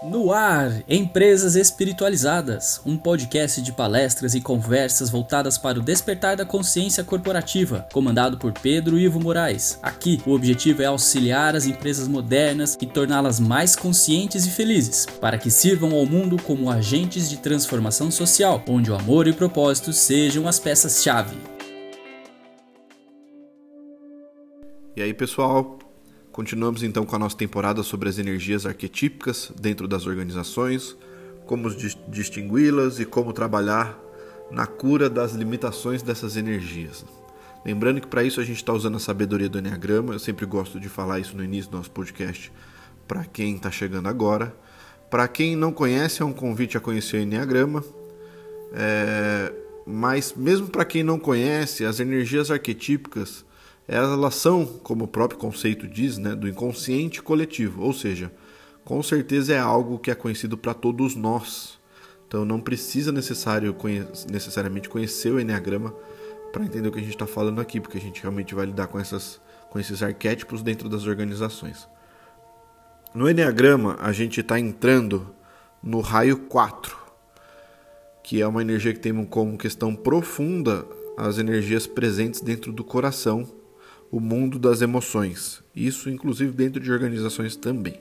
No 0.00 0.32
ar, 0.32 0.70
Empresas 0.88 1.56
Espiritualizadas, 1.56 2.80
um 2.86 2.96
podcast 2.96 3.60
de 3.60 3.72
palestras 3.72 4.32
e 4.32 4.40
conversas 4.40 5.10
voltadas 5.10 5.58
para 5.58 5.80
o 5.80 5.82
despertar 5.82 6.36
da 6.36 6.44
consciência 6.44 7.02
corporativa, 7.02 7.84
comandado 7.92 8.38
por 8.38 8.52
Pedro 8.52 8.96
Ivo 8.96 9.18
Moraes. 9.18 9.76
Aqui, 9.82 10.22
o 10.24 10.34
objetivo 10.34 10.82
é 10.82 10.84
auxiliar 10.84 11.56
as 11.56 11.66
empresas 11.66 12.06
modernas 12.06 12.78
e 12.80 12.86
torná-las 12.86 13.40
mais 13.40 13.74
conscientes 13.74 14.46
e 14.46 14.50
felizes, 14.50 15.04
para 15.20 15.36
que 15.36 15.50
sirvam 15.50 15.92
ao 15.92 16.06
mundo 16.06 16.40
como 16.40 16.70
agentes 16.70 17.28
de 17.28 17.38
transformação 17.38 18.08
social, 18.08 18.62
onde 18.68 18.92
o 18.92 18.94
amor 18.94 19.26
e 19.26 19.32
o 19.32 19.34
propósito 19.34 19.92
sejam 19.92 20.46
as 20.46 20.60
peças-chave. 20.60 21.36
E 24.94 25.02
aí, 25.02 25.12
pessoal, 25.12 25.76
Continuamos 26.32 26.82
então 26.82 27.04
com 27.04 27.16
a 27.16 27.18
nossa 27.18 27.36
temporada 27.36 27.82
sobre 27.82 28.08
as 28.08 28.18
energias 28.18 28.64
arquetípicas 28.64 29.52
dentro 29.60 29.88
das 29.88 30.06
organizações, 30.06 30.96
como 31.46 31.68
distingui-las 32.08 33.00
e 33.00 33.04
como 33.04 33.32
trabalhar 33.32 33.98
na 34.50 34.66
cura 34.66 35.10
das 35.10 35.32
limitações 35.32 36.02
dessas 36.02 36.36
energias. 36.36 37.04
Lembrando 37.64 38.00
que 38.00 38.06
para 38.06 38.22
isso 38.22 38.40
a 38.40 38.44
gente 38.44 38.56
está 38.56 38.72
usando 38.72 38.96
a 38.96 39.00
sabedoria 39.00 39.48
do 39.48 39.58
Enneagrama, 39.58 40.14
eu 40.14 40.18
sempre 40.18 40.46
gosto 40.46 40.78
de 40.78 40.88
falar 40.88 41.18
isso 41.18 41.36
no 41.36 41.42
início 41.42 41.70
do 41.70 41.76
nosso 41.76 41.90
podcast 41.90 42.52
para 43.06 43.24
quem 43.24 43.56
está 43.56 43.70
chegando 43.70 44.08
agora. 44.08 44.54
Para 45.10 45.26
quem 45.26 45.56
não 45.56 45.72
conhece, 45.72 46.22
é 46.22 46.24
um 46.24 46.32
convite 46.32 46.76
a 46.76 46.80
conhecer 46.80 47.16
o 47.16 47.20
Enneagrama. 47.20 47.82
É... 48.72 49.52
Mas 49.86 50.34
mesmo 50.36 50.68
para 50.68 50.84
quem 50.84 51.02
não 51.02 51.18
conhece, 51.18 51.84
as 51.84 51.98
energias 51.98 52.50
arquetípicas 52.50 53.44
elas 53.88 54.34
são, 54.34 54.66
como 54.66 55.06
o 55.06 55.08
próprio 55.08 55.40
conceito 55.40 55.88
diz, 55.88 56.18
né, 56.18 56.34
do 56.34 56.46
inconsciente 56.46 57.22
coletivo, 57.22 57.82
ou 57.82 57.94
seja, 57.94 58.30
com 58.84 59.02
certeza 59.02 59.54
é 59.54 59.58
algo 59.58 59.98
que 59.98 60.10
é 60.10 60.14
conhecido 60.14 60.58
para 60.58 60.74
todos 60.74 61.16
nós. 61.16 61.78
Então 62.26 62.44
não 62.44 62.60
precisa 62.60 63.10
necessário 63.10 63.74
necessariamente 64.30 64.90
conhecer 64.90 65.32
o 65.32 65.40
Enneagrama 65.40 65.94
para 66.52 66.64
entender 66.64 66.88
o 66.88 66.92
que 66.92 66.98
a 66.98 67.02
gente 67.02 67.14
está 67.14 67.26
falando 67.26 67.62
aqui, 67.62 67.80
porque 67.80 67.96
a 67.96 68.00
gente 68.00 68.20
realmente 68.20 68.54
vai 68.54 68.66
lidar 68.66 68.88
com, 68.88 69.00
essas, 69.00 69.40
com 69.70 69.78
esses 69.78 70.02
arquétipos 70.02 70.62
dentro 70.62 70.86
das 70.86 71.06
organizações. 71.06 71.88
No 73.14 73.28
Enneagrama, 73.30 73.96
a 74.00 74.12
gente 74.12 74.40
está 74.40 74.60
entrando 74.60 75.34
no 75.82 76.00
raio 76.00 76.36
4, 76.40 76.94
que 78.22 78.42
é 78.42 78.46
uma 78.46 78.60
energia 78.60 78.92
que 78.92 79.00
tem 79.00 79.24
como 79.24 79.56
questão 79.56 79.94
profunda 79.94 80.84
as 81.16 81.38
energias 81.38 81.86
presentes 81.86 82.42
dentro 82.42 82.70
do 82.70 82.84
coração 82.84 83.57
o 84.10 84.20
mundo 84.20 84.58
das 84.58 84.82
emoções. 84.82 85.62
Isso, 85.74 86.08
inclusive, 86.08 86.52
dentro 86.52 86.80
de 86.80 86.90
organizações 86.90 87.56
também. 87.56 87.98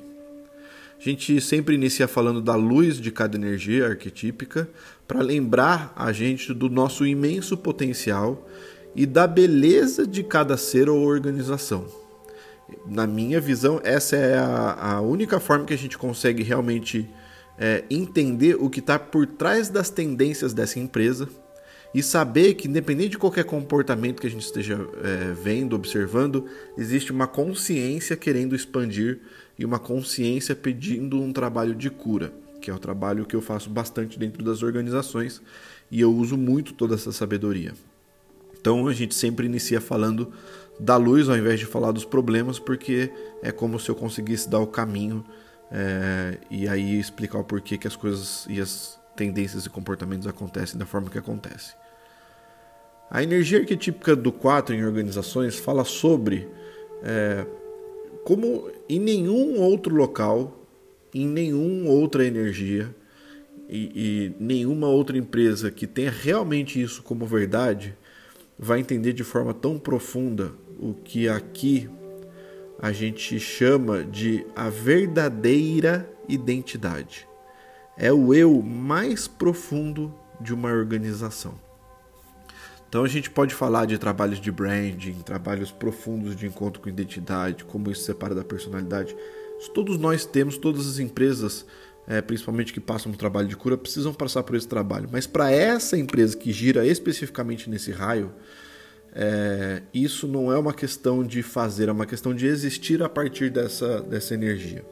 A 1.00 1.04
gente 1.04 1.40
sempre 1.40 1.76
inicia 1.76 2.08
falando 2.08 2.42
da 2.42 2.56
luz 2.56 3.00
de 3.00 3.12
cada 3.12 3.38
energia 3.38 3.88
arquetípica 3.88 4.68
para 5.08 5.22
lembrar 5.22 5.94
a 5.96 6.12
gente 6.12 6.54
do 6.54 6.70
nosso 6.70 7.06
imenso 7.06 7.56
potencial 7.56 8.48
e 8.96 9.06
da 9.06 9.28
beleza 9.28 10.08
de 10.08 10.24
cada 10.24 10.58
ser 10.58 10.90
ou 10.90 11.06
organização. 11.06 11.86
Na 12.86 13.06
minha 13.06 13.40
visão, 13.40 13.80
essa 13.84 14.16
é 14.16 14.38
a, 14.38 14.96
a 14.96 15.02
única 15.02 15.40
forma 15.40 15.66
que 15.66 15.74
a 15.74 15.78
gente 15.78 15.98
consegue 15.98 16.42
realmente 16.42 17.08
é, 17.60 17.84
entender 17.90 18.56
o 18.60 18.70
que 18.70 18.80
está 18.80 18.98
por 18.98 19.28
trás 19.28 19.70
das 19.70 19.90
tendências 19.90 20.52
dessa 20.52 20.80
empresa 20.80 21.30
e 21.94 22.04
saber 22.04 22.54
que, 22.54 22.68
independente 22.68 23.12
de 23.12 23.18
qualquer 23.18 23.46
comportamento 23.46 24.22
que 24.22 24.28
a 24.28 24.30
gente 24.30 24.44
esteja 24.44 24.80
é, 25.04 25.34
vendo, 25.34 25.76
observando, 25.76 26.46
existe 26.78 27.12
uma 27.12 27.28
consciência 27.28 28.16
querendo 28.16 28.56
expandir 28.56 29.20
e 29.58 29.66
uma 29.66 29.80
consciência 29.80 30.56
pedindo 30.56 31.20
um 31.22 31.34
trabalho 31.34 31.74
de 31.74 31.90
cura, 31.90 32.32
que 32.62 32.70
é 32.70 32.74
o 32.74 32.80
trabalho 32.80 33.26
que 33.26 33.36
eu 33.36 33.42
faço 33.42 33.70
bastante 33.70 34.20
dentro 34.20 34.44
das 34.44 34.62
organizações 34.62 35.42
e 35.90 36.02
eu 36.02 36.14
uso 36.14 36.38
muito 36.38 36.74
toda 36.74 36.96
essa 36.96 37.12
sabedoria. 37.12 37.74
Então 38.60 38.88
a 38.88 38.94
gente 38.94 39.16
sempre 39.16 39.46
inicia 39.46 39.80
falando 39.80 40.32
da 40.80 40.98
luz 40.98 41.30
ao 41.30 41.38
invés 41.38 41.60
de 41.60 41.66
falar 41.66 41.92
dos 41.92 42.06
problemas, 42.06 42.60
porque 42.60 43.12
é 43.42 43.52
como 43.52 43.80
se 43.80 43.90
eu 43.90 43.96
conseguisse 43.96 44.50
dar 44.50 44.60
o 44.60 44.68
caminho 44.68 45.24
é, 45.72 46.38
e 46.52 46.68
aí 46.68 47.00
explicar 47.00 47.40
o 47.40 47.44
porquê 47.44 47.78
que 47.78 47.88
as 47.88 47.96
coisas 47.96 48.46
e 48.50 48.60
as 48.60 49.00
tendências 49.16 49.66
e 49.66 49.70
comportamentos 49.70 50.28
acontecem 50.28 50.78
da 50.78 50.86
forma 50.86 51.10
que 51.10 51.18
acontece. 51.18 51.74
A 53.10 53.24
energia 53.24 53.60
arquetípica 53.60 54.16
do 54.16 54.32
4 54.32 54.76
em 54.76 54.86
organizações 54.86 55.58
fala 55.58 55.84
sobre 55.84 56.48
é, 57.04 57.46
como 58.24 58.70
em 58.90 59.00
nenhum 59.00 59.60
outro 59.60 59.96
local, 59.96 60.68
em 61.14 61.26
nenhuma 61.26 61.90
outra 61.90 62.26
energia 62.26 62.94
e, 63.70 63.92
e 63.96 64.44
nenhuma 64.44 64.88
outra 64.88 65.18
empresa 65.18 65.72
que 65.72 65.88
tenha 65.88 66.12
realmente 66.12 66.82
isso 66.82 67.02
como 67.02 67.26
verdade 67.26 67.96
vai 68.60 68.80
entender 68.80 69.14
de 69.14 69.24
forma 69.24 69.54
tão 69.54 69.80
profunda 69.80 70.52
o 70.80 70.94
que 70.94 71.30
aqui 71.30 71.90
a 72.80 72.92
gente 72.92 73.40
chama 73.40 74.04
de 74.04 74.46
a 74.56 74.70
verdadeira 74.70 76.10
identidade 76.28 77.28
é 77.98 78.14
o 78.14 78.34
eu 78.34 78.62
mais 78.62 79.28
profundo 79.28 80.14
de 80.40 80.54
uma 80.54 80.70
organização. 80.70 81.67
Então 82.90 83.04
a 83.04 83.08
gente 83.08 83.30
pode 83.30 83.54
falar 83.54 83.86
de 83.86 83.98
trabalhos 83.98 84.40
de 84.40 84.52
branding, 84.52 85.14
trabalhos 85.26 85.72
profundos 85.72 86.36
de 86.36 86.48
encontro 86.48 86.82
com 86.82 86.88
identidade, 86.88 87.66
como 87.66 87.92
isso 87.92 88.04
separa 88.04 88.34
da 88.34 88.44
personalidade. 88.44 89.16
Isso 89.60 89.72
todos 89.72 89.98
nós 89.98 90.26
temos, 90.26 90.58
todas 90.58 90.88
as 90.88 91.00
empresas, 91.00 91.66
é, 92.08 92.22
principalmente 92.22 92.72
que 92.72 92.80
passam 92.80 93.12
um 93.12 93.16
trabalho 93.16 93.48
de 93.48 93.58
cura, 93.58 93.78
precisam 93.78 94.14
passar 94.14 94.44
por 94.44 94.56
esse 94.56 94.68
trabalho. 94.68 95.10
Mas 95.12 95.28
para 95.28 95.52
essa 95.52 95.98
empresa 95.98 96.38
que 96.38 96.52
gira 96.54 96.86
especificamente 96.86 97.70
nesse 97.70 97.92
raio, 97.92 98.32
é, 99.14 99.82
isso 99.94 100.28
não 100.28 100.52
é 100.52 100.58
uma 100.58 100.74
questão 100.74 101.24
de 101.24 101.42
fazer, 101.44 101.90
é 101.90 101.92
uma 101.92 102.06
questão 102.06 102.34
de 102.34 102.46
existir 102.46 103.04
a 103.04 103.10
partir 103.10 103.50
dessa, 103.50 104.02
dessa 104.02 104.34
energia. 104.34 104.86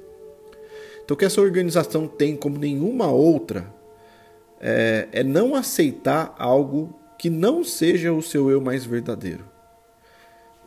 Então, 1.03 1.13
o 1.13 1.17
que 1.17 1.25
essa 1.25 1.39
organização 1.39 2.07
tem 2.07 2.35
como 2.35 2.57
nenhuma 2.57 3.07
outra 3.07 3.71
é, 4.59 5.07
é 5.11 5.23
não 5.23 5.55
aceitar 5.55 6.35
algo 6.39 6.99
que 7.17 7.29
não 7.29 7.63
seja 7.63 8.11
o 8.13 8.21
seu 8.21 8.49
eu 8.49 8.61
mais 8.61 8.85
verdadeiro. 8.85 9.45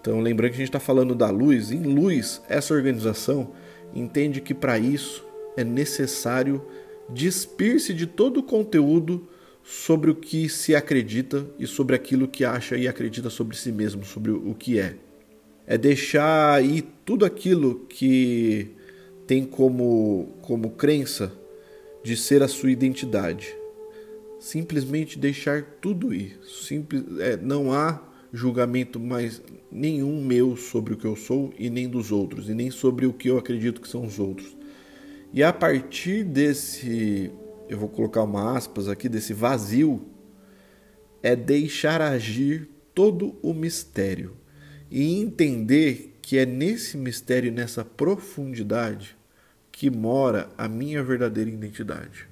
Então, 0.01 0.21
lembrando 0.21 0.51
que 0.51 0.57
a 0.57 0.59
gente 0.59 0.69
está 0.69 0.81
falando 0.81 1.15
da 1.15 1.29
luz, 1.31 1.71
em 1.71 1.83
luz, 1.83 2.41
essa 2.49 2.73
organização 2.73 3.53
entende 3.95 4.41
que 4.41 4.55
para 4.55 4.79
isso 4.79 5.25
é 5.57 5.65
necessário 5.65 6.65
despir-se 7.09 7.93
de 7.93 8.07
todo 8.07 8.39
o 8.39 8.43
conteúdo 8.43 9.29
sobre 9.63 10.11
o 10.11 10.15
que 10.15 10.49
se 10.49 10.75
acredita 10.75 11.47
e 11.59 11.67
sobre 11.67 11.95
aquilo 11.95 12.29
que 12.29 12.45
acha 12.45 12.77
e 12.77 12.89
acredita 12.89 13.29
sobre 13.29 13.57
si 13.57 13.73
mesmo, 13.73 14.05
sobre 14.05 14.31
o 14.31 14.55
que 14.55 14.79
é. 14.79 14.95
É 15.67 15.77
deixar 15.77 16.65
ir 16.65 16.87
tudo 17.05 17.27
aquilo 17.27 17.87
que 17.89 18.71
tem 19.27 19.45
como, 19.45 20.35
como 20.41 20.71
crença 20.71 21.31
de 22.03 22.17
ser 22.17 22.43
a 22.43 22.49
sua 22.49 22.71
identidade. 22.71 23.55
Simplesmente 24.39 25.19
deixar 25.19 25.63
tudo 25.81 26.15
ir. 26.15 26.39
Simples, 26.43 27.05
é, 27.19 27.37
não 27.37 27.73
há 27.73 28.03
julgamento 28.33 29.01
mais 29.01 29.43
nenhum 29.71 30.25
meu 30.25 30.57
sobre 30.57 30.95
o 30.95 30.97
que 30.97 31.07
eu 31.07 31.17
sou 31.17 31.53
e 31.59 31.71
nem 31.71 31.89
dos 31.89 32.13
outros, 32.13 32.49
e 32.49 32.55
nem 32.55 32.71
sobre 32.71 33.07
o 33.07 33.13
que 33.13 33.29
eu 33.29 33.39
acredito 33.39 33.81
que 33.81 33.89
são 33.89 34.05
os 34.05 34.19
outros. 34.19 34.57
E 35.33 35.43
a 35.43 35.53
partir 35.53 36.25
desse, 36.25 37.31
eu 37.69 37.79
vou 37.79 37.89
colocar 37.89 38.23
uma 38.23 38.57
aspas 38.57 38.89
aqui, 38.89 39.09
desse 39.09 39.33
vazio, 39.33 40.07
é 41.23 41.35
deixar 41.35 42.01
agir 42.01 42.69
todo 42.95 43.37
o 43.43 43.53
mistério 43.53 44.37
e 44.91 45.21
entender 45.21 46.19
que 46.23 46.39
é 46.39 46.47
nesse 46.47 46.97
mistério, 46.97 47.53
nessa 47.53 47.85
profundidade, 47.85 49.17
que 49.71 49.91
mora 49.91 50.49
a 50.57 50.69
minha 50.69 51.03
verdadeira 51.03 51.51
identidade. 51.51 52.28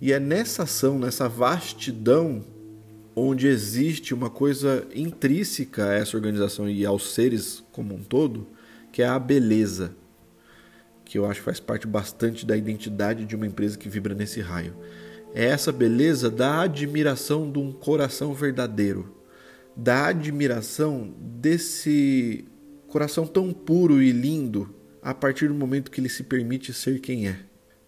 E 0.00 0.12
é 0.12 0.20
nessa 0.20 0.64
ação, 0.64 0.98
nessa 0.98 1.28
vastidão, 1.28 2.44
onde 3.14 3.46
existe 3.46 4.12
uma 4.12 4.28
coisa 4.28 4.86
intrínseca 4.94 5.86
a 5.86 5.94
essa 5.94 6.16
organização 6.16 6.68
e 6.68 6.84
aos 6.84 7.14
seres 7.14 7.64
como 7.72 7.94
um 7.94 8.02
todo, 8.02 8.46
que 8.92 9.00
é 9.02 9.06
a 9.06 9.18
beleza, 9.18 9.96
que 11.02 11.16
eu 11.16 11.24
acho 11.24 11.40
faz 11.40 11.58
parte 11.58 11.86
bastante 11.86 12.44
da 12.44 12.56
identidade 12.56 13.24
de 13.24 13.34
uma 13.34 13.46
empresa 13.46 13.78
que 13.78 13.88
vibra 13.88 14.14
nesse 14.14 14.40
raio. 14.40 14.76
É 15.34 15.46
essa 15.46 15.72
beleza 15.72 16.30
da 16.30 16.60
admiração 16.60 17.50
de 17.50 17.58
um 17.58 17.72
coração 17.72 18.34
verdadeiro, 18.34 19.16
da 19.74 20.08
admiração 20.08 21.14
desse 21.18 22.44
coração 22.86 23.26
tão 23.26 23.52
puro 23.52 24.02
e 24.02 24.12
lindo 24.12 24.74
a 25.00 25.14
partir 25.14 25.48
do 25.48 25.54
momento 25.54 25.90
que 25.90 26.00
ele 26.00 26.08
se 26.08 26.22
permite 26.22 26.72
ser 26.72 27.00
quem 27.00 27.28
é. 27.28 27.45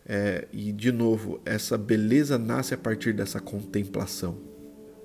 É. 0.08 0.49
E, 0.52 0.72
de 0.72 0.90
novo, 0.90 1.40
essa 1.44 1.76
beleza 1.76 2.38
nasce 2.38 2.75
a 2.75 2.78
partir 2.78 3.12
dessa 3.12 3.40
contemplação. 3.40 4.38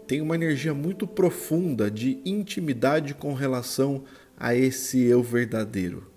Tem 0.08 0.22
uma 0.22 0.36
energia 0.36 0.74
muito 0.74 1.06
profunda 1.06 1.90
de 1.92 2.20
intimidade 2.26 3.14
com 3.14 3.34
relação 3.34 4.04
a 4.38 4.56
esse 4.56 5.02
eu 5.02 5.22
verdadeiro. 5.22 6.14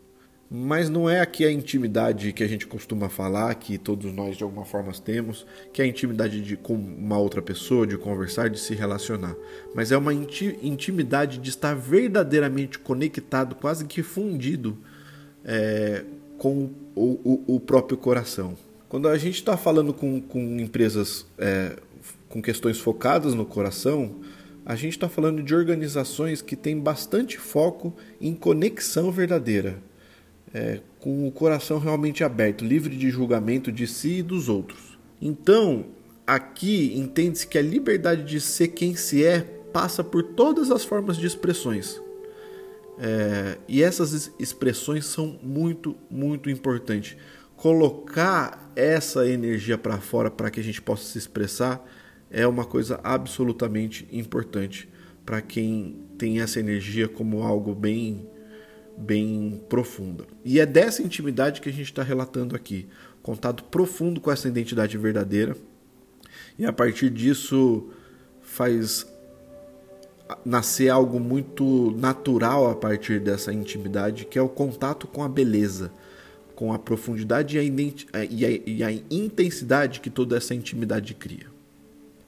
Mas 0.48 0.88
não 0.88 1.10
é 1.10 1.20
aqui 1.20 1.44
a 1.44 1.50
intimidade 1.50 2.32
que 2.32 2.44
a 2.44 2.46
gente 2.46 2.68
costuma 2.68 3.08
falar, 3.08 3.52
que 3.56 3.76
todos 3.76 4.12
nós 4.12 4.36
de 4.36 4.44
alguma 4.44 4.64
forma 4.64 4.92
temos, 4.92 5.44
que 5.72 5.82
é 5.82 5.84
a 5.84 5.88
intimidade 5.88 6.40
de 6.40 6.56
com 6.56 6.74
uma 6.74 7.18
outra 7.18 7.42
pessoa, 7.42 7.84
de 7.84 7.98
conversar, 7.98 8.48
de 8.48 8.60
se 8.60 8.72
relacionar. 8.72 9.34
Mas 9.74 9.90
é 9.90 9.96
uma 9.96 10.14
intimidade 10.14 11.38
de 11.38 11.50
estar 11.50 11.74
verdadeiramente 11.74 12.78
conectado, 12.78 13.56
quase 13.56 13.86
que 13.86 14.04
fundido 14.04 14.78
é, 15.44 16.04
com 16.38 16.70
o, 16.94 17.44
o, 17.48 17.56
o, 17.56 17.60
próprio 17.60 17.98
coração. 17.98 18.56
Quando 18.88 19.08
a 19.08 19.18
gente 19.18 19.36
está 19.36 19.56
falando 19.56 19.92
com, 19.92 20.20
com 20.20 20.60
empresas 20.60 21.26
é, 21.38 21.76
com 22.28 22.40
questões 22.40 22.78
focadas 22.78 23.34
no 23.34 23.44
coração, 23.44 24.16
a 24.64 24.74
gente 24.76 24.92
está 24.92 25.08
falando 25.08 25.42
de 25.42 25.54
organizações 25.54 26.42
que 26.42 26.56
têm 26.56 26.78
bastante 26.78 27.38
foco 27.38 27.94
em 28.20 28.34
conexão 28.34 29.10
verdadeira 29.10 29.82
é, 30.52 30.80
com 31.00 31.26
o 31.26 31.30
coração 31.30 31.78
realmente 31.78 32.24
aberto, 32.24 32.64
livre 32.64 32.96
de 32.96 33.10
julgamento 33.10 33.70
de 33.70 33.86
si 33.86 34.18
e 34.18 34.22
dos 34.22 34.48
outros. 34.48 34.98
Então, 35.20 35.86
aqui 36.26 36.92
entende-se 36.96 37.46
que 37.46 37.58
a 37.58 37.62
liberdade 37.62 38.24
de 38.24 38.40
ser 38.40 38.68
quem 38.68 38.96
se 38.96 39.24
é 39.24 39.40
passa 39.72 40.02
por 40.02 40.22
todas 40.22 40.70
as 40.70 40.84
formas 40.84 41.16
de 41.16 41.26
expressões. 41.26 42.00
É, 42.98 43.58
e 43.68 43.82
essas 43.82 44.32
expressões 44.38 45.04
são 45.04 45.38
muito, 45.42 45.94
muito 46.10 46.48
importantes. 46.48 47.16
Colocar 47.56 48.70
essa 48.76 49.26
energia 49.26 49.78
para 49.78 49.98
fora 49.98 50.30
para 50.30 50.50
que 50.50 50.60
a 50.60 50.62
gente 50.62 50.82
possa 50.82 51.04
se 51.04 51.18
expressar 51.18 51.84
é 52.30 52.46
uma 52.46 52.64
coisa 52.64 53.00
absolutamente 53.02 54.06
importante 54.12 54.88
para 55.24 55.40
quem 55.40 56.00
tem 56.18 56.40
essa 56.40 56.60
energia 56.60 57.08
como 57.08 57.42
algo 57.42 57.74
bem 57.74 58.28
bem 58.96 59.62
profunda. 59.68 60.24
E 60.42 60.58
é 60.58 60.64
dessa 60.64 61.02
intimidade 61.02 61.60
que 61.60 61.68
a 61.68 61.72
gente 61.72 61.84
está 61.84 62.02
relatando 62.02 62.56
aqui. 62.56 62.88
Contato 63.22 63.64
profundo 63.64 64.20
com 64.20 64.30
essa 64.30 64.48
identidade 64.48 64.96
verdadeira. 64.96 65.54
E 66.58 66.64
a 66.64 66.72
partir 66.72 67.10
disso 67.10 67.90
faz 68.40 69.06
nascer 70.44 70.88
algo 70.88 71.20
muito 71.20 71.94
natural 71.98 72.70
a 72.70 72.74
partir 72.74 73.20
dessa 73.20 73.52
intimidade, 73.52 74.24
que 74.24 74.38
é 74.38 74.42
o 74.42 74.48
contato 74.48 75.06
com 75.06 75.22
a 75.22 75.28
beleza, 75.28 75.92
com 76.56 76.72
a 76.72 76.78
profundidade 76.78 77.56
e 77.56 77.60
a, 77.60 78.24
e 78.24 78.44
a, 78.44 78.50
e 78.66 78.82
a 78.82 78.90
intensidade 79.10 80.00
que 80.00 80.10
toda 80.10 80.36
essa 80.36 80.54
intimidade 80.54 81.14
cria. 81.14 81.46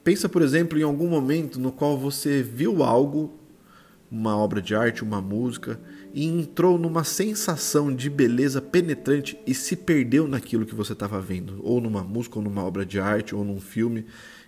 Pensa, 0.03 0.29
por 0.29 0.41
exemplo, 0.41 0.79
em 0.79 0.83
algum 0.83 1.09
momento 1.09 1.59
no 1.59 1.71
qual 1.71 1.97
você 1.97 2.41
viu 2.41 2.83
algo, 2.83 3.33
uma 4.09 4.37
obra 4.37 4.61
de 4.61 4.73
arte, 4.75 5.03
uma 5.03 5.19
música, 5.19 5.79
e 6.13 6.25
entrou 6.25 6.77
numa 6.77 7.03
sensação 7.03 7.93
de 7.93 8.09
beleza 8.09 8.61
penetrante 8.61 9.37
e 9.45 9.53
se 9.53 9.75
perdeu 9.75 10.27
naquilo 10.27 10.65
que 10.65 10.73
você 10.75 10.93
estava 10.93 11.19
vendo, 11.19 11.59
ou 11.63 11.81
numa 11.81 12.03
música, 12.03 12.37
ou 12.37 12.43
numa 12.43 12.63
obra 12.63 12.85
de 12.85 12.99
arte, 12.99 13.35
ou 13.35 13.43
num 13.43 13.59
filme, 13.59 14.05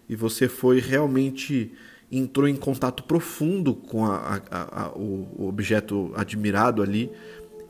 e 0.07 0.15
você 0.15 0.47
foi 0.47 0.79
realmente 0.79 1.71
entrou 2.11 2.47
em 2.47 2.55
contato 2.55 3.03
profundo 3.03 3.73
com 3.73 4.05
a, 4.05 4.91
o 4.95 5.47
objeto 5.47 6.11
admirado 6.15 6.83
ali 6.83 7.09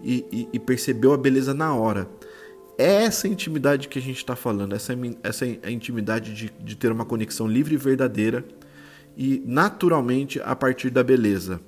e, 0.03 0.25
e, 0.31 0.49
e, 0.53 0.59
percebeu 0.59 1.13
a 1.13 1.17
beleza 1.17 1.53
na 1.53 1.73
hora. 1.73 2.09
É 2.77 3.03
essa 3.03 3.27
intimidade 3.27 3.87
que 3.87 3.99
a 3.99 4.01
gente 4.01 4.17
está 4.17 4.35
falando, 4.35 4.73
essa, 4.73 4.93
essa 5.23 5.45
intimidade 5.69 6.33
de, 6.33 6.51
de 6.59 6.75
ter 6.75 6.91
uma 6.91 7.05
conexão 7.05 7.47
livre 7.47 7.75
e 7.75 7.77
verdadeira 7.77 8.43
e 9.15 9.43
naturalmente 9.45 10.41
a 10.43 10.55
partir 10.55 10.89
da 10.89 11.03
beleza. 11.03 11.59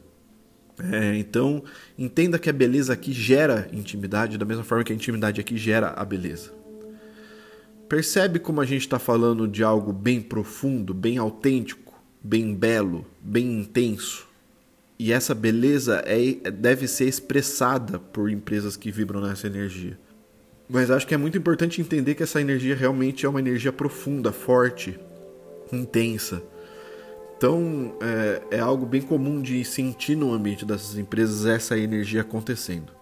É, 0.80 1.16
então, 1.18 1.64
entenda 1.98 2.40
que 2.40 2.50
a 2.50 2.54
beleza 2.54 2.94
aqui 2.94 3.14
gera 3.14 3.70
intimidade, 3.72 4.38
da 4.38 4.46
mesma 4.46 4.64
forma 4.64 4.84
que 4.84 4.92
a 4.92 4.96
intimidade 4.96 5.40
aqui 5.40 5.56
gera 5.56 5.90
a 5.96 6.04
beleza. 6.04 6.52
Percebe 7.88 8.40
como 8.40 8.60
a 8.60 8.66
gente 8.66 8.82
está 8.82 8.98
falando 8.98 9.48
de 9.48 9.64
algo 9.64 9.94
bem 9.94 10.20
profundo, 10.20 10.94
bem 10.94 11.18
autêntico, 11.20 11.94
bem 12.24 12.56
belo, 12.56 13.06
bem 13.22 13.60
intenso. 13.60 14.28
E 14.98 15.12
essa 15.12 15.34
beleza 15.34 16.04
é, 16.06 16.50
deve 16.52 16.88
ser 16.88 17.08
expressada 17.08 18.00
por 18.00 18.30
empresas 18.30 18.78
que 18.78 18.92
vibram 18.92 19.22
nessa 19.22 19.48
energia. 19.48 20.00
Mas 20.70 20.90
acho 20.90 21.06
que 21.06 21.14
é 21.14 21.18
muito 21.18 21.38
importante 21.38 21.82
entender 21.82 22.16
que 22.16 22.24
essa 22.24 22.40
energia 22.40 22.76
realmente 22.76 23.26
é 23.26 23.30
uma 23.30 23.40
energia 23.40 23.72
profunda, 23.74 24.32
forte, 24.32 25.00
intensa 25.72 26.42
então 27.44 27.98
é, 28.02 28.56
é 28.56 28.60
algo 28.62 28.86
bem 28.86 29.02
comum 29.02 29.42
de 29.42 29.66
sentir 29.66 30.16
no 30.16 30.32
ambiente 30.32 30.64
dessas 30.64 30.98
empresas 30.98 31.46
essa 31.46 31.78
energia 31.78 32.22
acontecendo. 32.22 32.94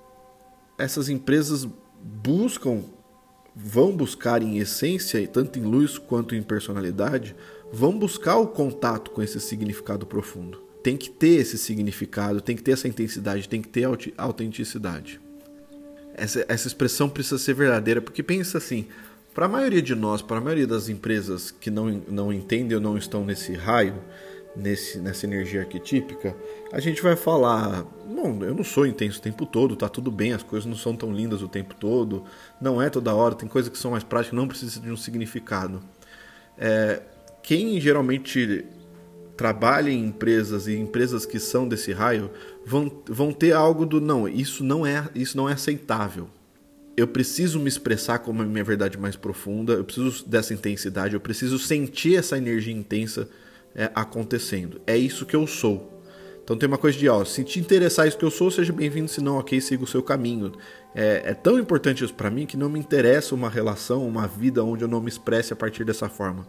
Essas 0.79 1.09
empresas 1.09 1.69
buscam, 2.03 2.85
vão 3.55 3.95
buscar 3.95 4.41
em 4.41 4.57
essência, 4.57 5.27
tanto 5.27 5.59
em 5.59 5.61
luz 5.61 5.99
quanto 5.99 6.33
em 6.33 6.41
personalidade, 6.41 7.35
vão 7.71 7.95
buscar 7.95 8.37
o 8.37 8.47
contato 8.47 9.11
com 9.11 9.21
esse 9.21 9.39
significado 9.39 10.07
profundo. 10.07 10.59
Tem 10.83 10.97
que 10.97 11.09
ter 11.09 11.41
esse 11.41 11.57
significado, 11.57 12.41
tem 12.41 12.55
que 12.55 12.63
ter 12.63 12.71
essa 12.71 12.87
intensidade, 12.87 13.47
tem 13.47 13.61
que 13.61 13.69
ter 13.69 13.85
autenticidade. 14.17 15.19
Essa, 16.13 16.45
essa 16.47 16.67
expressão 16.67 17.09
precisa 17.09 17.37
ser 17.37 17.53
verdadeira, 17.53 18.01
porque 18.01 18.21
pensa 18.21 18.57
assim, 18.57 18.87
para 19.33 19.45
a 19.45 19.49
maioria 19.49 19.81
de 19.81 19.95
nós, 19.95 20.21
para 20.21 20.37
a 20.37 20.41
maioria 20.41 20.67
das 20.67 20.89
empresas 20.89 21.51
que 21.51 21.71
não, 21.71 22.01
não 22.07 22.33
entendem 22.33 22.75
ou 22.75 22.81
não 22.81 22.97
estão 22.97 23.23
nesse 23.23 23.53
raio, 23.53 23.95
nesse, 24.55 24.99
nessa 24.99 25.25
energia 25.25 25.61
arquetípica, 25.61 26.35
a 26.71 26.79
gente 26.79 27.01
vai 27.01 27.15
falar: 27.15 27.85
não, 28.07 28.43
eu 28.43 28.53
não 28.53 28.63
sou 28.63 28.85
intenso 28.85 29.19
o 29.19 29.21
tempo 29.21 29.45
todo, 29.45 29.75
tá 29.75 29.87
tudo 29.87 30.11
bem, 30.11 30.33
as 30.33 30.43
coisas 30.43 30.65
não 30.65 30.75
são 30.75 30.95
tão 30.95 31.13
lindas 31.13 31.41
o 31.41 31.47
tempo 31.47 31.73
todo, 31.75 32.23
não 32.59 32.81
é 32.81 32.89
toda 32.89 33.13
hora, 33.13 33.35
tem 33.35 33.47
coisas 33.47 33.71
que 33.71 33.77
são 33.77 33.91
mais 33.91 34.03
práticas, 34.03 34.37
não 34.37 34.47
precisa 34.47 34.79
de 34.79 34.91
um 34.91 34.97
significado. 34.97 35.81
É, 36.57 37.01
quem 37.41 37.79
geralmente 37.79 38.65
trabalha 39.41 39.89
em 39.89 40.05
empresas 40.05 40.67
e 40.67 40.75
empresas 40.75 41.25
que 41.25 41.39
são 41.39 41.67
desse 41.67 41.91
raio 41.91 42.29
vão, 42.63 42.91
vão 43.07 43.33
ter 43.33 43.53
algo 43.53 43.87
do 43.87 43.99
não, 43.99 44.27
isso 44.27 44.63
não 44.63 44.85
é 44.85 45.09
isso 45.15 45.35
não 45.35 45.49
é 45.49 45.53
aceitável. 45.53 46.29
Eu 46.95 47.07
preciso 47.07 47.59
me 47.59 47.67
expressar 47.67 48.19
como 48.19 48.43
a 48.43 48.45
minha 48.45 48.63
verdade 48.63 48.99
mais 48.99 49.15
profunda, 49.15 49.73
eu 49.73 49.83
preciso 49.83 50.29
dessa 50.29 50.53
intensidade, 50.53 51.15
eu 51.15 51.19
preciso 51.19 51.57
sentir 51.57 52.17
essa 52.17 52.37
energia 52.37 52.71
intensa 52.71 53.27
é, 53.73 53.89
acontecendo. 53.95 54.79
É 54.85 54.95
isso 54.95 55.25
que 55.25 55.35
eu 55.35 55.47
sou. 55.47 55.91
Então 56.43 56.55
tem 56.55 56.67
uma 56.67 56.77
coisa 56.77 56.95
de, 56.99 57.09
ó, 57.09 57.25
se 57.25 57.43
te 57.43 57.59
interessar 57.59 58.07
isso 58.07 58.19
que 58.19 58.25
eu 58.25 58.29
sou, 58.29 58.51
seja 58.51 58.71
bem-vindo, 58.71 59.07
se 59.07 59.21
não, 59.21 59.39
ok, 59.39 59.59
siga 59.59 59.83
o 59.83 59.87
seu 59.87 60.03
caminho. 60.03 60.51
É, 60.93 61.23
é 61.25 61.33
tão 61.33 61.57
importante 61.57 62.03
isso 62.03 62.13
para 62.13 62.29
mim 62.29 62.45
que 62.45 62.55
não 62.57 62.69
me 62.69 62.77
interessa 62.77 63.33
uma 63.33 63.49
relação, 63.49 64.07
uma 64.07 64.27
vida 64.27 64.63
onde 64.63 64.83
eu 64.83 64.87
não 64.87 65.01
me 65.01 65.09
expresse 65.09 65.51
a 65.51 65.55
partir 65.55 65.83
dessa 65.83 66.07
forma. 66.07 66.45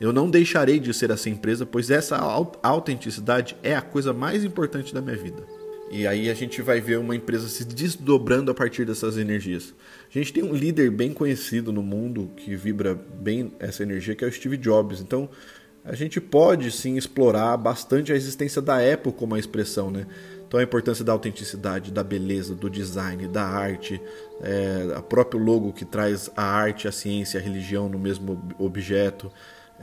Eu 0.00 0.12
não 0.12 0.28
deixarei 0.28 0.80
de 0.80 0.92
ser 0.92 1.10
essa 1.10 1.30
empresa, 1.30 1.64
pois 1.64 1.90
essa 1.90 2.16
autenticidade 2.62 3.56
é 3.62 3.74
a 3.74 3.82
coisa 3.82 4.12
mais 4.12 4.44
importante 4.44 4.92
da 4.92 5.00
minha 5.00 5.16
vida. 5.16 5.44
E 5.90 6.06
aí 6.06 6.28
a 6.28 6.34
gente 6.34 6.60
vai 6.60 6.80
ver 6.80 6.98
uma 6.98 7.14
empresa 7.14 7.48
se 7.48 7.64
desdobrando 7.64 8.50
a 8.50 8.54
partir 8.54 8.84
dessas 8.84 9.16
energias. 9.16 9.74
A 10.08 10.18
gente 10.18 10.32
tem 10.32 10.42
um 10.42 10.52
líder 10.52 10.90
bem 10.90 11.12
conhecido 11.12 11.72
no 11.72 11.82
mundo 11.82 12.30
que 12.36 12.56
vibra 12.56 12.94
bem 12.94 13.52
essa 13.60 13.82
energia, 13.82 14.14
que 14.14 14.24
é 14.24 14.28
o 14.28 14.32
Steve 14.32 14.56
Jobs. 14.56 15.00
Então, 15.00 15.28
a 15.84 15.94
gente 15.94 16.20
pode 16.20 16.70
sim 16.70 16.96
explorar 16.96 17.56
bastante 17.58 18.12
a 18.12 18.16
existência 18.16 18.62
da 18.62 18.78
Apple 18.78 19.12
como 19.12 19.34
a 19.34 19.38
expressão, 19.38 19.90
né? 19.90 20.06
Então 20.46 20.58
a 20.58 20.62
importância 20.62 21.04
da 21.04 21.12
autenticidade, 21.12 21.90
da 21.90 22.02
beleza, 22.02 22.54
do 22.54 22.70
design, 22.70 23.28
da 23.28 23.44
arte, 23.44 24.00
é, 24.40 24.94
a 24.96 25.02
próprio 25.02 25.38
logo 25.40 25.72
que 25.72 25.84
traz 25.84 26.30
a 26.36 26.42
arte, 26.42 26.88
a 26.88 26.92
ciência, 26.92 27.38
a 27.38 27.42
religião 27.42 27.88
no 27.88 27.98
mesmo 27.98 28.40
objeto. 28.58 29.30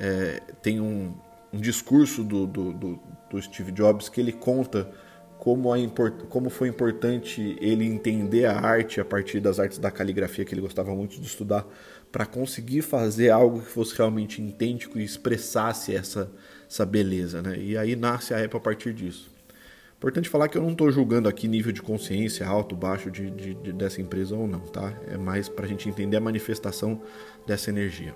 É, 0.04 0.42
tem 0.64 0.82
um, 0.82 1.14
um 1.54 1.60
discurso 1.60 2.24
do, 2.24 2.48
do, 2.48 2.74
do, 2.74 3.00
do, 3.30 3.40
Steve 3.40 3.72
Jobs 3.72 4.10
que 4.10 4.20
ele 4.20 4.32
conta 4.32 4.92
como, 5.38 5.72
a 5.72 5.78
import, 5.78 6.24
como 6.28 6.50
foi 6.50 6.70
importante 6.70 7.56
ele 7.62 7.86
entender 7.86 8.46
a 8.46 8.60
arte 8.60 9.00
a 9.00 9.06
partir 9.06 9.40
das 9.40 9.60
artes 9.60 9.78
da 9.78 9.92
caligrafia 9.92 10.44
que 10.44 10.56
ele 10.56 10.62
gostava 10.62 10.96
muito 10.96 11.22
de 11.22 11.28
estudar 11.28 11.68
para 12.12 12.26
conseguir 12.26 12.82
fazer 12.82 13.30
algo 13.30 13.62
que 13.62 13.70
fosse 13.70 13.96
realmente 13.96 14.42
idêntico 14.42 14.98
e 14.98 15.04
expressasse 15.04 15.96
essa, 15.96 16.32
essa 16.68 16.84
beleza, 16.84 17.44
né? 17.44 17.56
E 17.60 17.78
aí 17.78 17.96
nasce 17.96 18.34
a 18.34 18.44
Apple 18.44 18.58
a 18.58 18.60
partir 18.60 18.96
disso. 18.96 19.30
Importante 19.98 20.30
falar 20.30 20.48
que 20.48 20.58
eu 20.58 20.64
não 20.64 20.72
estou 20.72 20.92
julgando 20.92 21.30
aqui 21.30 21.48
nível 21.48 21.72
de 21.72 21.84
consciência 21.84 22.48
alto, 22.48 22.76
baixo 22.76 23.12
de, 23.12 23.30
de, 23.30 23.54
de 23.54 23.72
dessa 23.72 24.02
empresa 24.02 24.36
ou 24.36 24.48
não, 24.48 24.62
tá? 24.62 24.92
É 25.08 25.16
mais 25.16 25.48
para 25.48 25.66
a 25.66 25.70
gente 25.70 25.88
entender 25.88 26.18
a 26.18 26.22
manifestação 26.22 27.00
dessa 27.46 27.70
energia. 27.70 28.16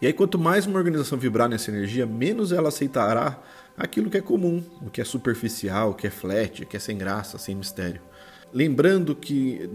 E 0.00 0.06
aí, 0.06 0.12
quanto 0.12 0.38
mais 0.38 0.66
uma 0.66 0.78
organização 0.78 1.18
vibrar 1.18 1.48
nessa 1.48 1.70
energia, 1.70 2.06
menos 2.06 2.52
ela 2.52 2.68
aceitará 2.68 3.42
aquilo 3.76 4.10
que 4.10 4.16
é 4.16 4.20
comum, 4.20 4.62
o 4.82 4.90
que 4.90 5.00
é 5.00 5.04
superficial, 5.04 5.90
o 5.90 5.94
que 5.94 6.06
é 6.06 6.10
flat, 6.10 6.62
o 6.62 6.66
que 6.66 6.76
é 6.76 6.80
sem 6.80 6.96
graça, 6.96 7.38
sem 7.38 7.54
mistério. 7.54 8.00
Lembrando 8.52 9.14
que 9.14 9.68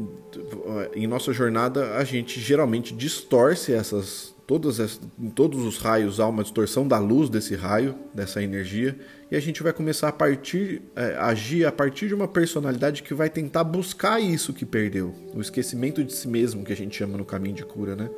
em 0.95 1.05
nossa 1.05 1.33
jornada 1.33 1.95
a 1.97 2.03
gente 2.03 2.39
geralmente 2.39 2.95
distorce 2.95 3.73
essas 3.73 4.33
todas 4.47 4.99
em 5.19 5.29
todos 5.29 5.63
os 5.63 5.77
raios 5.77 6.19
há 6.19 6.27
uma 6.27 6.43
distorção 6.43 6.87
da 6.87 6.97
luz 6.97 7.29
desse 7.29 7.55
raio, 7.55 7.95
dessa 8.13 8.41
energia, 8.41 8.97
e 9.29 9.35
a 9.35 9.39
gente 9.39 9.63
vai 9.63 9.71
começar 9.71 10.09
a 10.09 10.11
partir 10.11 10.81
é, 10.95 11.15
agir 11.19 11.65
a 11.65 11.71
partir 11.71 12.07
de 12.07 12.13
uma 12.13 12.27
personalidade 12.27 13.03
que 13.03 13.13
vai 13.13 13.29
tentar 13.29 13.63
buscar 13.63 14.19
isso 14.19 14.53
que 14.53 14.65
perdeu, 14.65 15.13
o 15.33 15.39
esquecimento 15.39 16.03
de 16.03 16.11
si 16.11 16.27
mesmo 16.27 16.65
que 16.65 16.73
a 16.73 16.75
gente 16.75 16.97
chama 16.97 17.17
no 17.17 17.23
caminho 17.23 17.55
de 17.55 17.63
cura, 17.63 17.95
né? 17.95 18.09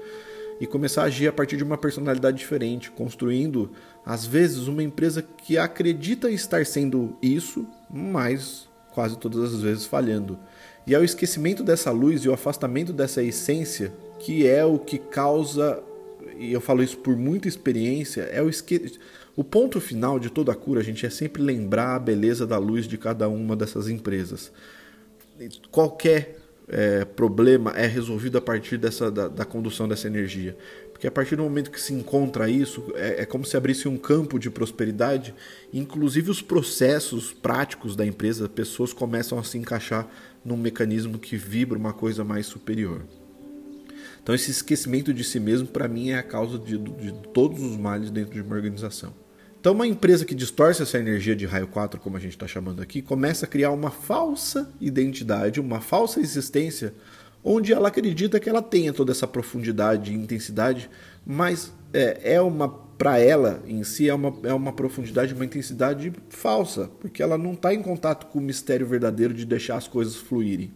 E 0.60 0.68
começar 0.68 1.04
a 1.04 1.06
agir 1.06 1.28
a 1.28 1.34
partir 1.34 1.58
de 1.58 1.64
uma 1.64 1.78
personalidade 1.78 2.38
diferente, 2.38 2.92
construindo 2.92 3.72
às 4.06 4.26
vezes 4.26 4.68
uma 4.68 4.84
empresa 4.84 5.22
que 5.22 5.58
acredita 5.58 6.30
estar 6.30 6.66
sendo 6.66 7.18
isso, 7.22 7.68
mas 7.90 8.68
quase 8.94 9.18
todas 9.18 9.54
as 9.54 9.62
vezes 9.62 9.86
falhando. 9.86 10.38
E 10.86 10.94
é 10.94 11.00
o 11.00 11.04
esquecimento 11.04 11.64
dessa 11.64 11.92
luz 11.92 12.24
e 12.24 12.30
o 12.30 12.34
afastamento 12.34 12.94
dessa 12.94 13.24
essência 13.24 13.94
que 14.20 14.48
é 14.48 14.64
o 14.64 14.80
que 14.80 14.98
causa, 14.98 15.84
e 16.38 16.54
eu 16.54 16.62
falo 16.62 16.82
isso 16.82 16.98
por 16.98 17.16
muita 17.18 17.48
experiência, 17.48 18.22
é 18.22 18.42
o 18.42 18.50
esque... 18.50 19.00
O 19.36 19.44
ponto 19.44 19.82
final 19.82 20.20
de 20.20 20.30
toda 20.30 20.52
a 20.52 20.56
cura, 20.56 20.80
a 20.80 20.84
gente 20.84 21.06
é 21.06 21.10
sempre 21.10 21.42
lembrar 21.42 21.96
a 21.96 22.00
beleza 22.00 22.46
da 22.46 22.60
luz 22.60 22.88
de 22.88 23.00
cada 23.00 23.28
uma 23.28 23.56
dessas 23.56 23.90
empresas. 23.90 24.52
Qualquer 25.72 26.38
é, 26.68 27.04
problema 27.04 27.72
é 27.72 27.86
resolvido 27.86 28.38
a 28.38 28.42
partir 28.42 28.78
dessa, 28.78 29.12
da, 29.12 29.28
da, 29.28 29.46
condução 29.46 29.88
dessa 29.88 30.08
energia. 30.08 30.58
Porque 30.92 31.08
a 31.08 31.12
partir 31.12 31.36
do 31.36 31.44
momento 31.44 31.72
que 31.72 31.82
se 31.82 31.94
encontra 31.94 32.50
isso, 32.50 32.92
é, 32.96 33.22
é, 33.22 33.26
como 33.26 33.46
se 33.46 33.58
abrisse 33.58 33.88
um 33.88 33.98
campo 33.98 34.40
de 34.40 34.50
prosperidade, 34.50 35.34
inclusive 35.74 36.32
os 36.32 36.42
processos 36.42 37.34
práticos 37.34 37.96
da 37.96 38.06
empresa, 38.06 38.48
pessoas 38.48 38.94
começam 38.94 39.38
a 39.38 39.44
se 39.44 39.58
encaixar 39.58 40.08
num 40.44 40.58
mecanismo 40.58 41.20
que 41.20 41.36
vibra 41.36 41.78
uma 41.78 41.94
coisa 41.94 42.24
mais 42.24 42.46
superior. 42.46 43.02
Então, 44.22 44.34
esse 44.34 44.52
esquecimento 44.52 45.14
de 45.14 45.24
si 45.24 45.40
mesmo, 45.40 45.68
para 45.68 45.88
mim, 45.88 46.12
é 46.12 46.18
a 46.18 46.24
causa 46.24 46.58
de, 46.58 46.78
de 46.78 47.12
todos 47.34 47.62
os 47.62 47.76
males 47.76 48.10
dentro 48.10 48.34
de 48.34 48.42
uma 48.42 48.56
organização. 48.56 49.14
Então, 49.64 49.72
uma 49.72 49.88
empresa 49.88 50.26
que 50.26 50.36
distorce 50.36 50.82
essa 50.82 51.00
energia 51.00 51.34
de 51.34 51.46
raio 51.46 51.68
4, 51.68 51.98
como 51.98 52.18
a 52.18 52.20
gente 52.20 52.34
está 52.34 52.46
chamando 52.46 52.82
aqui, 52.82 53.02
começa 53.02 53.46
a 53.46 53.48
criar 53.48 53.72
uma 53.72 53.90
falsa 53.90 54.70
identidade, 54.82 55.62
uma 55.62 55.80
falsa 55.80 56.20
existência, 56.20 56.94
onde 57.42 57.72
ela 57.72 57.88
acredita 57.88 58.42
que 58.42 58.50
ela 58.50 58.62
tenha 58.62 58.92
toda 58.92 59.14
essa 59.14 59.26
profundidade 59.26 60.12
e 60.12 60.16
intensidade, 60.16 60.90
mas 61.26 61.72
é, 61.94 62.34
é 62.34 62.42
uma 62.42 62.68
para 62.68 63.20
ela 63.20 63.64
em 63.66 63.86
si 63.86 64.10
é 64.10 64.14
uma, 64.14 64.36
é 64.44 64.54
uma 64.54 64.74
profundidade, 64.74 65.34
uma 65.34 65.46
intensidade 65.46 66.12
falsa, 66.28 66.92
porque 67.00 67.24
ela 67.24 67.38
não 67.38 67.54
está 67.54 67.74
em 67.74 67.82
contato 67.82 68.26
com 68.26 68.40
o 68.40 68.42
mistério 68.42 68.86
verdadeiro 68.86 69.34
de 69.34 69.46
deixar 69.46 69.78
as 69.78 69.88
coisas 69.88 70.18
fluírem. 70.18 70.74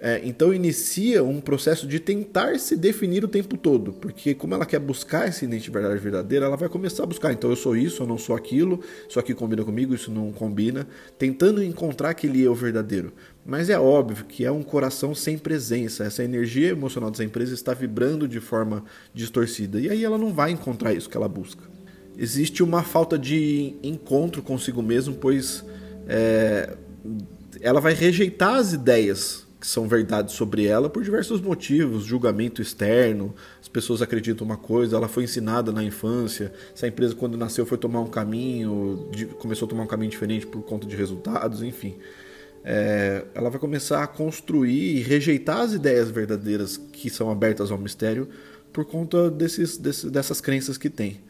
É, 0.00 0.20
então 0.22 0.54
inicia 0.54 1.24
um 1.24 1.40
processo 1.40 1.84
de 1.84 1.98
tentar 1.98 2.56
se 2.60 2.76
definir 2.76 3.24
o 3.24 3.28
tempo 3.28 3.56
todo, 3.56 3.92
porque 3.92 4.32
como 4.32 4.54
ela 4.54 4.64
quer 4.64 4.78
buscar 4.78 5.26
essa 5.26 5.44
identidade 5.44 5.98
verdadeira, 5.98 6.46
ela 6.46 6.56
vai 6.56 6.68
começar 6.68 7.02
a 7.02 7.06
buscar. 7.06 7.32
Então 7.32 7.50
eu 7.50 7.56
sou 7.56 7.76
isso, 7.76 8.04
eu 8.04 8.06
não 8.06 8.16
sou 8.16 8.36
aquilo, 8.36 8.80
isso 9.08 9.18
aqui 9.18 9.34
combina 9.34 9.64
comigo, 9.64 9.92
isso 9.92 10.12
não 10.12 10.30
combina, 10.30 10.86
tentando 11.18 11.64
encontrar 11.64 12.10
aquele 12.10 12.40
eu 12.40 12.54
verdadeiro. 12.54 13.12
Mas 13.44 13.68
é 13.68 13.78
óbvio 13.78 14.24
que 14.24 14.44
é 14.44 14.52
um 14.52 14.62
coração 14.62 15.16
sem 15.16 15.36
presença, 15.36 16.04
essa 16.04 16.22
energia 16.22 16.68
emocional 16.68 17.10
dessa 17.10 17.24
empresa 17.24 17.52
está 17.52 17.74
vibrando 17.74 18.28
de 18.28 18.38
forma 18.38 18.84
distorcida 19.12 19.80
e 19.80 19.90
aí 19.90 20.04
ela 20.04 20.16
não 20.16 20.32
vai 20.32 20.52
encontrar 20.52 20.94
isso 20.94 21.10
que 21.10 21.16
ela 21.16 21.28
busca. 21.28 21.64
Existe 22.16 22.62
uma 22.62 22.84
falta 22.84 23.18
de 23.18 23.74
encontro 23.82 24.42
consigo 24.42 24.80
mesmo, 24.80 25.14
pois 25.14 25.64
é, 26.06 26.76
ela 27.60 27.80
vai 27.80 27.94
rejeitar 27.94 28.54
as 28.54 28.72
ideias 28.72 29.47
que 29.60 29.66
são 29.66 29.88
verdades 29.88 30.34
sobre 30.34 30.66
ela 30.66 30.88
por 30.88 31.02
diversos 31.02 31.40
motivos, 31.40 32.04
julgamento 32.04 32.62
externo, 32.62 33.34
as 33.60 33.68
pessoas 33.68 34.00
acreditam 34.00 34.44
uma 34.44 34.56
coisa, 34.56 34.96
ela 34.96 35.08
foi 35.08 35.24
ensinada 35.24 35.72
na 35.72 35.82
infância, 35.82 36.52
se 36.74 36.84
a 36.84 36.88
empresa 36.88 37.14
quando 37.14 37.36
nasceu 37.36 37.66
foi 37.66 37.76
tomar 37.76 38.00
um 38.00 38.06
caminho, 38.06 39.08
começou 39.38 39.66
a 39.66 39.68
tomar 39.68 39.82
um 39.82 39.86
caminho 39.86 40.10
diferente 40.10 40.46
por 40.46 40.62
conta 40.62 40.86
de 40.86 40.94
resultados, 40.94 41.62
enfim. 41.62 41.96
É, 42.64 43.24
ela 43.34 43.50
vai 43.50 43.58
começar 43.58 44.02
a 44.02 44.06
construir 44.06 44.98
e 44.98 45.00
rejeitar 45.00 45.60
as 45.60 45.72
ideias 45.72 46.10
verdadeiras 46.10 46.76
que 46.76 47.08
são 47.08 47.30
abertas 47.30 47.70
ao 47.70 47.78
mistério 47.78 48.28
por 48.72 48.84
conta 48.84 49.30
desses, 49.30 49.76
desses 49.76 50.10
dessas 50.10 50.40
crenças 50.40 50.76
que 50.76 50.90
tem. 50.90 51.20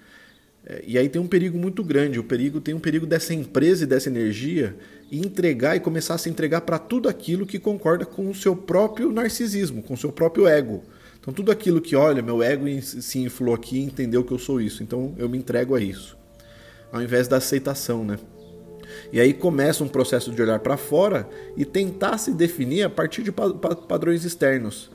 É, 0.64 0.82
e 0.86 0.98
aí 0.98 1.08
tem 1.08 1.20
um 1.20 1.26
perigo 1.26 1.58
muito 1.58 1.82
grande. 1.82 2.18
O 2.18 2.24
perigo 2.24 2.60
tem 2.60 2.74
um 2.74 2.80
perigo 2.80 3.06
dessa 3.06 3.34
empresa 3.34 3.84
e 3.84 3.86
dessa 3.86 4.08
energia 4.08 4.76
entregar 5.10 5.76
e 5.76 5.80
começar 5.80 6.14
a 6.14 6.18
se 6.18 6.28
entregar 6.28 6.60
para 6.60 6.78
tudo 6.78 7.08
aquilo 7.08 7.46
que 7.46 7.58
concorda 7.58 8.04
com 8.04 8.28
o 8.28 8.34
seu 8.34 8.54
próprio 8.54 9.10
narcisismo, 9.10 9.82
com 9.82 9.94
o 9.94 9.96
seu 9.96 10.12
próprio 10.12 10.46
ego. 10.46 10.82
Então 11.20 11.32
tudo 11.32 11.50
aquilo 11.50 11.80
que, 11.80 11.96
olha, 11.96 12.22
meu 12.22 12.42
ego 12.42 12.66
se 12.82 13.18
inflou 13.18 13.54
aqui 13.54 13.78
e 13.78 13.82
entendeu 13.82 14.22
que 14.22 14.32
eu 14.32 14.38
sou 14.38 14.60
isso, 14.60 14.82
então 14.82 15.14
eu 15.18 15.28
me 15.28 15.38
entrego 15.38 15.74
a 15.74 15.80
isso. 15.80 16.16
Ao 16.92 17.02
invés 17.02 17.28
da 17.28 17.36
aceitação, 17.36 18.04
né? 18.04 18.18
E 19.12 19.20
aí 19.20 19.34
começa 19.34 19.84
um 19.84 19.88
processo 19.88 20.32
de 20.32 20.40
olhar 20.40 20.58
para 20.60 20.76
fora 20.76 21.28
e 21.56 21.64
tentar 21.64 22.18
se 22.18 22.32
definir 22.32 22.82
a 22.82 22.90
partir 22.90 23.22
de 23.22 23.32
padrões 23.32 24.24
externos. 24.24 24.90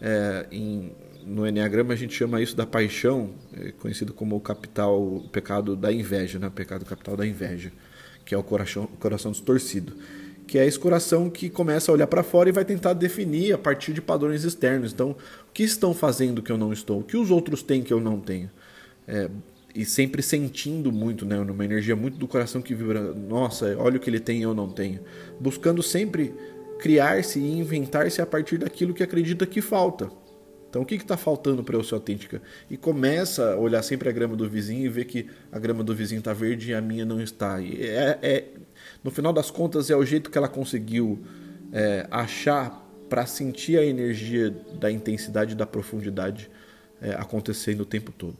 É, 0.00 0.46
em, 0.52 0.92
no 1.28 1.46
Enneagrama 1.46 1.92
a 1.92 1.96
gente 1.96 2.14
chama 2.14 2.40
isso 2.40 2.56
da 2.56 2.66
paixão, 2.66 3.30
é 3.52 3.70
conhecido 3.72 4.14
como 4.14 4.34
o 4.34 4.40
capital, 4.40 5.00
o 5.00 5.28
pecado 5.28 5.76
da 5.76 5.92
inveja, 5.92 6.38
né? 6.38 6.48
o 6.48 6.50
pecado 6.50 6.84
capital 6.84 7.16
da 7.16 7.26
inveja, 7.26 7.70
que 8.24 8.34
é 8.34 8.38
o 8.38 8.42
coração, 8.42 8.84
o 8.84 8.96
coração 8.96 9.30
distorcido. 9.30 9.92
Que 10.46 10.58
é 10.58 10.66
esse 10.66 10.78
coração 10.78 11.28
que 11.28 11.50
começa 11.50 11.92
a 11.92 11.94
olhar 11.94 12.06
para 12.06 12.22
fora 12.22 12.48
e 12.48 12.52
vai 12.52 12.64
tentar 12.64 12.94
definir 12.94 13.52
a 13.52 13.58
partir 13.58 13.92
de 13.92 14.00
padrões 14.00 14.44
externos. 14.44 14.94
Então, 14.94 15.10
o 15.10 15.52
que 15.52 15.62
estão 15.62 15.92
fazendo 15.92 16.40
que 16.40 16.50
eu 16.50 16.56
não 16.56 16.72
estou? 16.72 17.00
O 17.00 17.04
que 17.04 17.18
os 17.18 17.30
outros 17.30 17.62
têm 17.62 17.82
que 17.82 17.92
eu 17.92 18.00
não 18.00 18.18
tenho? 18.18 18.50
É, 19.06 19.28
e 19.74 19.84
sempre 19.84 20.22
sentindo 20.22 20.90
muito, 20.90 21.26
né, 21.26 21.36
numa 21.36 21.64
energia 21.66 21.94
muito 21.94 22.16
do 22.16 22.26
coração 22.26 22.62
que 22.62 22.74
vibra, 22.74 23.12
nossa, 23.12 23.76
olha 23.78 23.98
o 23.98 24.00
que 24.00 24.08
ele 24.08 24.20
tem 24.20 24.38
e 24.38 24.42
eu 24.42 24.54
não 24.54 24.70
tenho. 24.70 25.00
Buscando 25.38 25.82
sempre 25.82 26.34
criar-se 26.78 27.38
e 27.38 27.58
inventar-se 27.58 28.22
a 28.22 28.26
partir 28.26 28.56
daquilo 28.56 28.94
que 28.94 29.02
acredita 29.02 29.44
que 29.44 29.60
falta. 29.60 30.10
Então, 30.68 30.82
o 30.82 30.84
que 30.84 30.96
está 30.96 31.16
faltando 31.16 31.64
para 31.64 31.76
eu 31.76 31.82
ser 31.82 31.94
autêntica? 31.94 32.42
E 32.70 32.76
começa 32.76 33.54
a 33.54 33.56
olhar 33.56 33.82
sempre 33.82 34.08
a 34.08 34.12
grama 34.12 34.36
do 34.36 34.48
vizinho 34.48 34.84
e 34.84 34.88
ver 34.88 35.06
que 35.06 35.26
a 35.50 35.58
grama 35.58 35.82
do 35.82 35.94
vizinho 35.94 36.18
está 36.18 36.34
verde 36.34 36.70
e 36.70 36.74
a 36.74 36.80
minha 36.80 37.06
não 37.06 37.20
está. 37.22 37.58
E 37.60 37.82
é, 37.82 38.18
é, 38.20 38.44
no 39.02 39.10
final 39.10 39.32
das 39.32 39.50
contas, 39.50 39.88
é 39.88 39.96
o 39.96 40.04
jeito 40.04 40.30
que 40.30 40.36
ela 40.36 40.48
conseguiu 40.48 41.20
é, 41.72 42.06
achar 42.10 42.86
para 43.08 43.24
sentir 43.24 43.78
a 43.78 43.84
energia 43.84 44.54
da 44.78 44.90
intensidade 44.90 45.52
e 45.52 45.56
da 45.56 45.66
profundidade 45.66 46.50
é, 47.00 47.12
acontecendo 47.12 47.80
o 47.80 47.86
tempo 47.86 48.12
todo. 48.12 48.36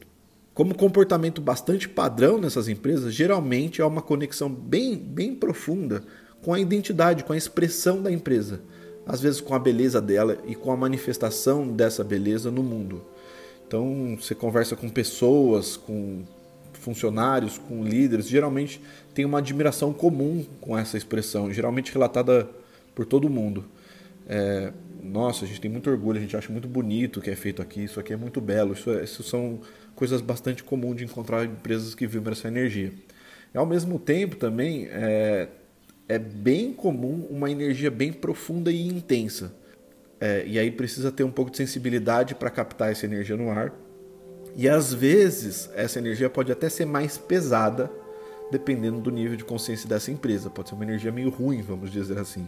Como 0.53 0.75
comportamento 0.75 1.41
bastante 1.41 1.89
padrão 1.89 2.37
nessas 2.37 2.67
empresas, 2.67 3.11
geralmente 3.11 3.81
é 3.81 3.85
uma 3.85 4.03
conexão 4.03 4.53
bem, 4.53 4.95
bem 4.95 5.33
profunda 5.33 6.03
com 6.43 6.53
a 6.53 6.59
identidade, 6.59 7.23
com 7.23 7.33
a 7.33 7.37
expressão 7.37 8.03
da 8.03 8.11
empresa 8.11 8.61
às 9.05 9.21
vezes 9.21 9.41
com 9.41 9.53
a 9.53 9.59
beleza 9.59 10.01
dela 10.01 10.37
e 10.45 10.55
com 10.55 10.71
a 10.71 10.77
manifestação 10.77 11.67
dessa 11.67 12.03
beleza 12.03 12.51
no 12.51 12.63
mundo. 12.63 13.01
Então, 13.67 14.17
você 14.19 14.33
conversa 14.33 14.75
com 14.75 14.89
pessoas, 14.89 15.77
com 15.77 16.23
funcionários, 16.73 17.57
com 17.57 17.83
líderes, 17.83 18.27
geralmente 18.27 18.81
tem 19.13 19.25
uma 19.25 19.39
admiração 19.39 19.93
comum 19.93 20.45
com 20.61 20.77
essa 20.77 20.97
expressão, 20.97 21.51
geralmente 21.53 21.91
relatada 21.91 22.49
por 22.95 23.05
todo 23.05 23.29
mundo. 23.29 23.65
É, 24.27 24.71
nossa, 25.03 25.45
a 25.45 25.47
gente 25.47 25.61
tem 25.61 25.69
muito 25.69 25.89
orgulho, 25.89 26.17
a 26.17 26.21
gente 26.21 26.35
acha 26.35 26.51
muito 26.51 26.67
bonito 26.67 27.19
o 27.19 27.21
que 27.21 27.29
é 27.29 27.35
feito 27.35 27.61
aqui, 27.61 27.83
isso 27.83 27.99
aqui 27.99 28.13
é 28.13 28.17
muito 28.17 28.39
belo. 28.39 28.73
Isso, 28.73 28.91
é, 28.91 29.03
isso 29.03 29.23
são 29.23 29.59
coisas 29.95 30.21
bastante 30.21 30.63
comuns 30.63 30.97
de 30.97 31.03
encontrar 31.03 31.45
empresas 31.45 31.93
que 31.93 32.07
vibram 32.07 32.33
essa 32.33 32.47
energia. 32.47 32.93
E, 33.53 33.57
ao 33.57 33.65
mesmo 33.65 33.97
tempo, 33.99 34.35
também, 34.35 34.87
é, 34.91 35.47
é 36.09 36.17
bem 36.17 36.73
comum 36.73 37.27
uma 37.29 37.51
energia 37.51 37.91
bem 37.91 38.11
profunda 38.11 38.71
e 38.71 38.87
intensa. 38.87 39.53
É, 40.19 40.43
e 40.45 40.57
aí 40.57 40.71
precisa 40.71 41.11
ter 41.11 41.23
um 41.23 41.31
pouco 41.31 41.51
de 41.51 41.57
sensibilidade 41.57 42.33
para 42.33 42.49
captar 42.49 42.91
essa 42.91 43.05
energia 43.05 43.37
no 43.37 43.51
ar. 43.51 43.71
E 44.55 44.67
às 44.67 44.91
vezes 44.91 45.69
essa 45.75 45.99
energia 45.99 46.29
pode 46.29 46.51
até 46.51 46.67
ser 46.67 46.85
mais 46.85 47.17
pesada, 47.17 47.89
dependendo 48.51 48.99
do 48.99 49.11
nível 49.11 49.37
de 49.37 49.45
consciência 49.45 49.87
dessa 49.87 50.11
empresa. 50.11 50.49
Pode 50.49 50.69
ser 50.69 50.75
uma 50.75 50.83
energia 50.83 51.11
meio 51.11 51.29
ruim, 51.29 51.61
vamos 51.61 51.91
dizer 51.91 52.17
assim. 52.17 52.47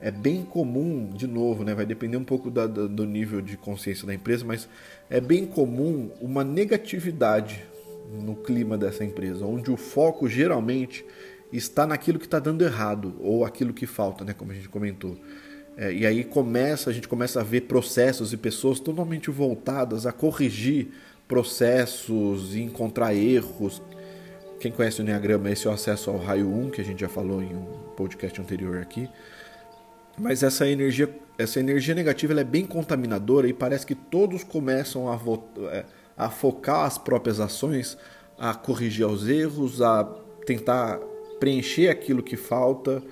É 0.00 0.10
bem 0.10 0.42
comum, 0.42 1.08
de 1.14 1.28
novo, 1.28 1.62
né, 1.62 1.76
vai 1.76 1.86
depender 1.86 2.16
um 2.16 2.24
pouco 2.24 2.50
da, 2.50 2.66
da, 2.66 2.88
do 2.88 3.06
nível 3.06 3.40
de 3.40 3.56
consciência 3.56 4.04
da 4.04 4.12
empresa, 4.12 4.44
mas 4.44 4.68
é 5.08 5.20
bem 5.20 5.46
comum 5.46 6.10
uma 6.20 6.42
negatividade 6.42 7.64
no 8.20 8.34
clima 8.34 8.76
dessa 8.76 9.04
empresa, 9.04 9.46
onde 9.46 9.70
o 9.70 9.76
foco 9.76 10.28
geralmente 10.28 11.04
está 11.52 11.86
naquilo 11.86 12.18
que 12.18 12.24
está 12.24 12.38
dando 12.38 12.64
errado 12.64 13.14
ou 13.20 13.44
aquilo 13.44 13.72
que 13.72 13.86
falta, 13.86 14.24
né, 14.24 14.32
como 14.32 14.52
a 14.52 14.54
gente 14.54 14.68
comentou. 14.68 15.18
É, 15.76 15.92
e 15.92 16.06
aí 16.06 16.24
começa, 16.24 16.90
a 16.90 16.92
gente 16.92 17.08
começa 17.08 17.40
a 17.40 17.42
ver 17.42 17.62
processos 17.62 18.32
e 18.32 18.36
pessoas 18.36 18.78
totalmente 18.78 19.30
voltadas 19.30 20.06
a 20.06 20.12
corrigir 20.12 20.88
processos 21.26 22.54
e 22.54 22.60
encontrar 22.60 23.14
erros. 23.14 23.82
Quem 24.60 24.70
conhece 24.70 25.00
o 25.00 25.02
Enneagrama, 25.02 25.50
esse 25.50 25.66
é 25.66 25.70
o 25.70 25.72
acesso 25.72 26.10
ao 26.10 26.18
raio 26.18 26.48
1, 26.48 26.70
que 26.70 26.80
a 26.80 26.84
gente 26.84 27.00
já 27.00 27.08
falou 27.08 27.42
em 27.42 27.54
um 27.54 27.64
podcast 27.96 28.40
anterior 28.40 28.78
aqui. 28.78 29.08
Mas 30.18 30.42
essa 30.42 30.68
energia, 30.68 31.08
essa 31.38 31.58
energia 31.58 31.94
negativa 31.94 32.38
é 32.38 32.44
bem 32.44 32.66
contaminadora 32.66 33.48
e 33.48 33.52
parece 33.52 33.86
que 33.86 33.94
todos 33.94 34.44
começam 34.44 35.10
a, 35.10 35.18
é, 35.70 35.84
a 36.16 36.28
focar 36.28 36.84
as 36.84 36.98
próprias 36.98 37.40
ações, 37.40 37.96
a 38.38 38.54
corrigir 38.54 39.06
os 39.06 39.26
erros, 39.26 39.80
a 39.80 40.04
tentar 40.44 41.00
preencher 41.42 41.88
aquilo 41.88 42.22
que 42.22 42.36
falta 42.36 43.02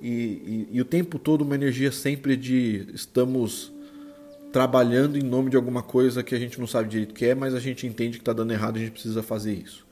e, 0.00 0.08
e, 0.08 0.68
e 0.70 0.80
o 0.80 0.84
tempo 0.84 1.18
todo 1.18 1.40
uma 1.40 1.56
energia 1.56 1.90
sempre 1.90 2.36
de 2.36 2.86
estamos 2.94 3.72
trabalhando 4.52 5.18
em 5.18 5.22
nome 5.24 5.50
de 5.50 5.56
alguma 5.56 5.82
coisa 5.82 6.22
que 6.22 6.32
a 6.32 6.38
gente 6.38 6.60
não 6.60 6.68
sabe 6.68 6.88
direito 6.88 7.10
o 7.10 7.14
que 7.14 7.26
é, 7.26 7.34
mas 7.34 7.52
a 7.52 7.58
gente 7.58 7.88
entende 7.88 8.18
que 8.18 8.22
está 8.22 8.32
dando 8.32 8.52
errado 8.52 8.76
e 8.76 8.82
a 8.82 8.84
gente 8.84 8.92
precisa 8.92 9.24
fazer 9.24 9.54
isso. 9.54 9.84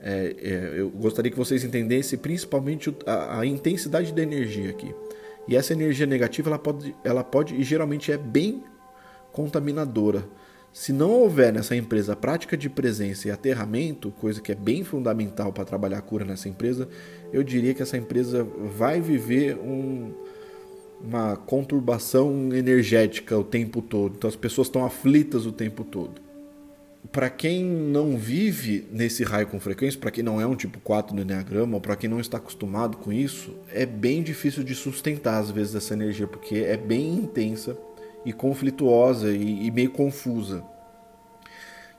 É, 0.00 0.34
é, 0.42 0.80
eu 0.80 0.90
gostaria 0.90 1.30
que 1.30 1.36
vocês 1.36 1.62
entendessem 1.62 2.18
principalmente 2.18 2.92
a, 3.06 3.38
a, 3.38 3.46
intensidade 3.46 4.12
da 4.12 4.22
energia 4.22 4.70
aqui. 4.70 4.92
E 5.46 5.54
essa 5.54 5.72
energia 5.72 6.06
negativa 6.06 6.50
ela 6.50 6.58
pode, 6.58 6.96
ela 7.04 7.22
pode 7.22 7.54
e 7.54 7.62
geralmente 7.62 8.10
é 8.10 8.18
bem 8.18 8.64
contaminadora. 9.30 10.24
Se 10.72 10.92
não 10.92 11.10
houver 11.10 11.52
nessa 11.52 11.74
empresa 11.74 12.14
prática 12.14 12.56
de 12.56 12.70
presença 12.70 13.26
e 13.26 13.30
aterramento, 13.30 14.12
coisa 14.12 14.40
que 14.40 14.52
é 14.52 14.54
bem 14.54 14.84
fundamental 14.84 15.52
para 15.52 15.64
trabalhar 15.64 15.98
a 15.98 16.02
cura 16.02 16.24
nessa 16.24 16.48
empresa, 16.48 16.88
eu 17.32 17.42
diria 17.42 17.74
que 17.74 17.82
essa 17.82 17.96
empresa 17.96 18.46
vai 18.76 19.00
viver 19.00 19.56
um, 19.56 20.12
uma 21.02 21.36
conturbação 21.36 22.54
energética 22.54 23.36
o 23.36 23.42
tempo 23.42 23.82
todo. 23.82 24.14
Então 24.16 24.28
as 24.28 24.36
pessoas 24.36 24.68
estão 24.68 24.84
aflitas 24.84 25.44
o 25.44 25.50
tempo 25.50 25.82
todo. 25.82 26.20
Para 27.10 27.28
quem 27.28 27.64
não 27.64 28.16
vive 28.16 28.86
nesse 28.92 29.24
raio 29.24 29.48
com 29.48 29.58
frequência, 29.58 29.98
para 29.98 30.12
quem 30.12 30.22
não 30.22 30.40
é 30.40 30.46
um 30.46 30.54
tipo 30.54 30.78
4 30.78 31.16
do 31.16 31.22
Enneagrama, 31.22 31.74
ou 31.74 31.80
para 31.80 31.96
quem 31.96 32.08
não 32.08 32.20
está 32.20 32.36
acostumado 32.36 32.98
com 32.98 33.12
isso, 33.12 33.56
é 33.72 33.84
bem 33.84 34.22
difícil 34.22 34.62
de 34.62 34.74
sustentar 34.76 35.40
às 35.40 35.50
vezes 35.50 35.74
essa 35.74 35.94
energia, 35.94 36.28
porque 36.28 36.56
é 36.56 36.76
bem 36.76 37.14
intensa 37.14 37.76
e 38.24 38.32
conflituosa 38.32 39.30
e, 39.30 39.66
e 39.66 39.70
meio 39.70 39.90
confusa. 39.90 40.62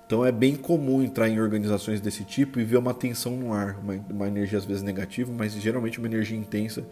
Então 0.05 0.25
é 0.25 0.31
bem 0.31 0.55
comum 0.55 1.01
entrar 1.01 1.29
em 1.29 1.39
organizações 1.39 2.01
desse 2.01 2.23
tipo 2.25 2.59
e 2.59 2.65
ver 2.65 2.77
uma 2.77 2.93
tensão 2.93 3.37
no 3.37 3.53
ar, 3.53 3.79
uma, 3.81 3.93
uma 4.09 4.27
energia 4.27 4.57
às 4.57 4.65
vezes 4.65 4.83
negativa, 4.83 5.31
mas 5.35 5.53
geralmente 5.53 5.99
uma 5.99 6.07
energia 6.07 6.37
intensa 6.37 6.85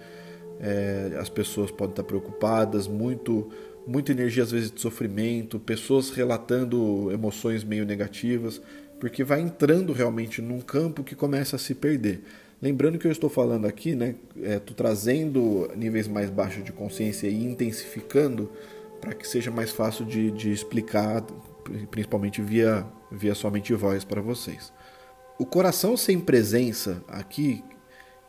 é, 0.59 1.17
as 1.17 1.29
pessoas 1.29 1.71
podem 1.71 1.91
estar 1.91 2.03
preocupadas, 2.03 2.87
muito, 2.87 3.49
muita 3.87 4.11
energia 4.11 4.43
às 4.43 4.51
vezes 4.51 4.69
de 4.69 4.81
sofrimento, 4.81 5.57
pessoas 5.59 6.09
relatando 6.09 7.09
emoções 7.11 7.63
meio 7.63 7.85
negativas, 7.85 8.61
porque 8.99 9.23
vai 9.23 9.39
entrando 9.39 9.93
realmente 9.93 10.41
num 10.41 10.59
campo 10.59 11.03
que 11.03 11.15
começa 11.15 11.55
a 11.55 11.59
se 11.59 11.73
perder. 11.73 12.21
Lembrando 12.61 12.99
que 12.99 13.07
eu 13.07 13.11
estou 13.11 13.29
falando 13.29 13.65
aqui, 13.65 13.95
né, 13.95 14.15
é, 14.43 14.59
trazendo 14.59 15.71
níveis 15.77 16.09
mais 16.09 16.29
baixos 16.29 16.61
de 16.61 16.73
consciência 16.73 17.27
e 17.27 17.41
intensificando 17.41 18.51
para 18.99 19.13
que 19.13 19.27
seja 19.27 19.51
mais 19.51 19.71
fácil 19.71 20.05
de, 20.05 20.31
de 20.31 20.51
explicar, 20.51 21.23
principalmente 21.89 22.41
via, 22.41 22.85
via 23.11 23.35
somente 23.35 23.73
voz 23.73 24.03
para 24.03 24.21
vocês. 24.21 24.71
O 25.37 25.45
coração 25.45 25.95
sem 25.95 26.19
presença 26.19 27.01
aqui, 27.07 27.63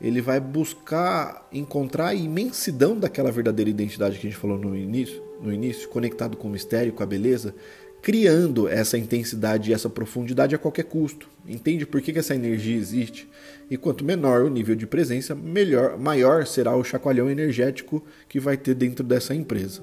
ele 0.01 0.21
vai 0.21 0.41
buscar 0.41 1.49
encontrar 1.53 2.09
a 2.09 2.15
imensidão 2.15 2.99
daquela 2.99 3.33
verdadeira 3.33 3.71
identidade 3.71 4.19
que 4.19 4.27
a 4.27 4.31
gente 4.31 4.41
falou 4.41 4.57
no 4.57 4.77
início, 4.77 5.23
no 5.41 5.53
início, 5.53 5.89
conectado 5.89 6.37
com 6.37 6.49
o 6.49 6.51
mistério, 6.51 6.93
com 6.93 7.03
a 7.03 7.07
beleza, 7.07 7.55
criando 8.03 8.67
essa 8.67 8.97
intensidade 8.97 9.71
e 9.71 9.75
essa 9.75 9.91
profundidade 9.91 10.55
a 10.55 10.59
qualquer 10.59 10.85
custo. 10.85 11.29
Entende 11.47 11.85
por 11.85 12.01
que, 12.01 12.13
que 12.13 12.19
essa 12.19 12.35
energia 12.35 12.77
existe? 12.77 13.29
E 13.71 13.77
quanto 13.77 14.05
menor 14.05 14.43
o 14.43 14.51
nível 14.51 14.75
de 14.75 14.87
presença, 14.87 15.35
melhor, 15.35 15.99
maior 15.99 16.47
será 16.47 16.75
o 16.75 16.85
chacoalhão 16.85 17.31
energético 17.31 18.03
que 18.29 18.41
vai 18.41 18.57
ter 18.57 18.75
dentro 18.75 19.05
dessa 19.05 19.35
empresa. 19.35 19.83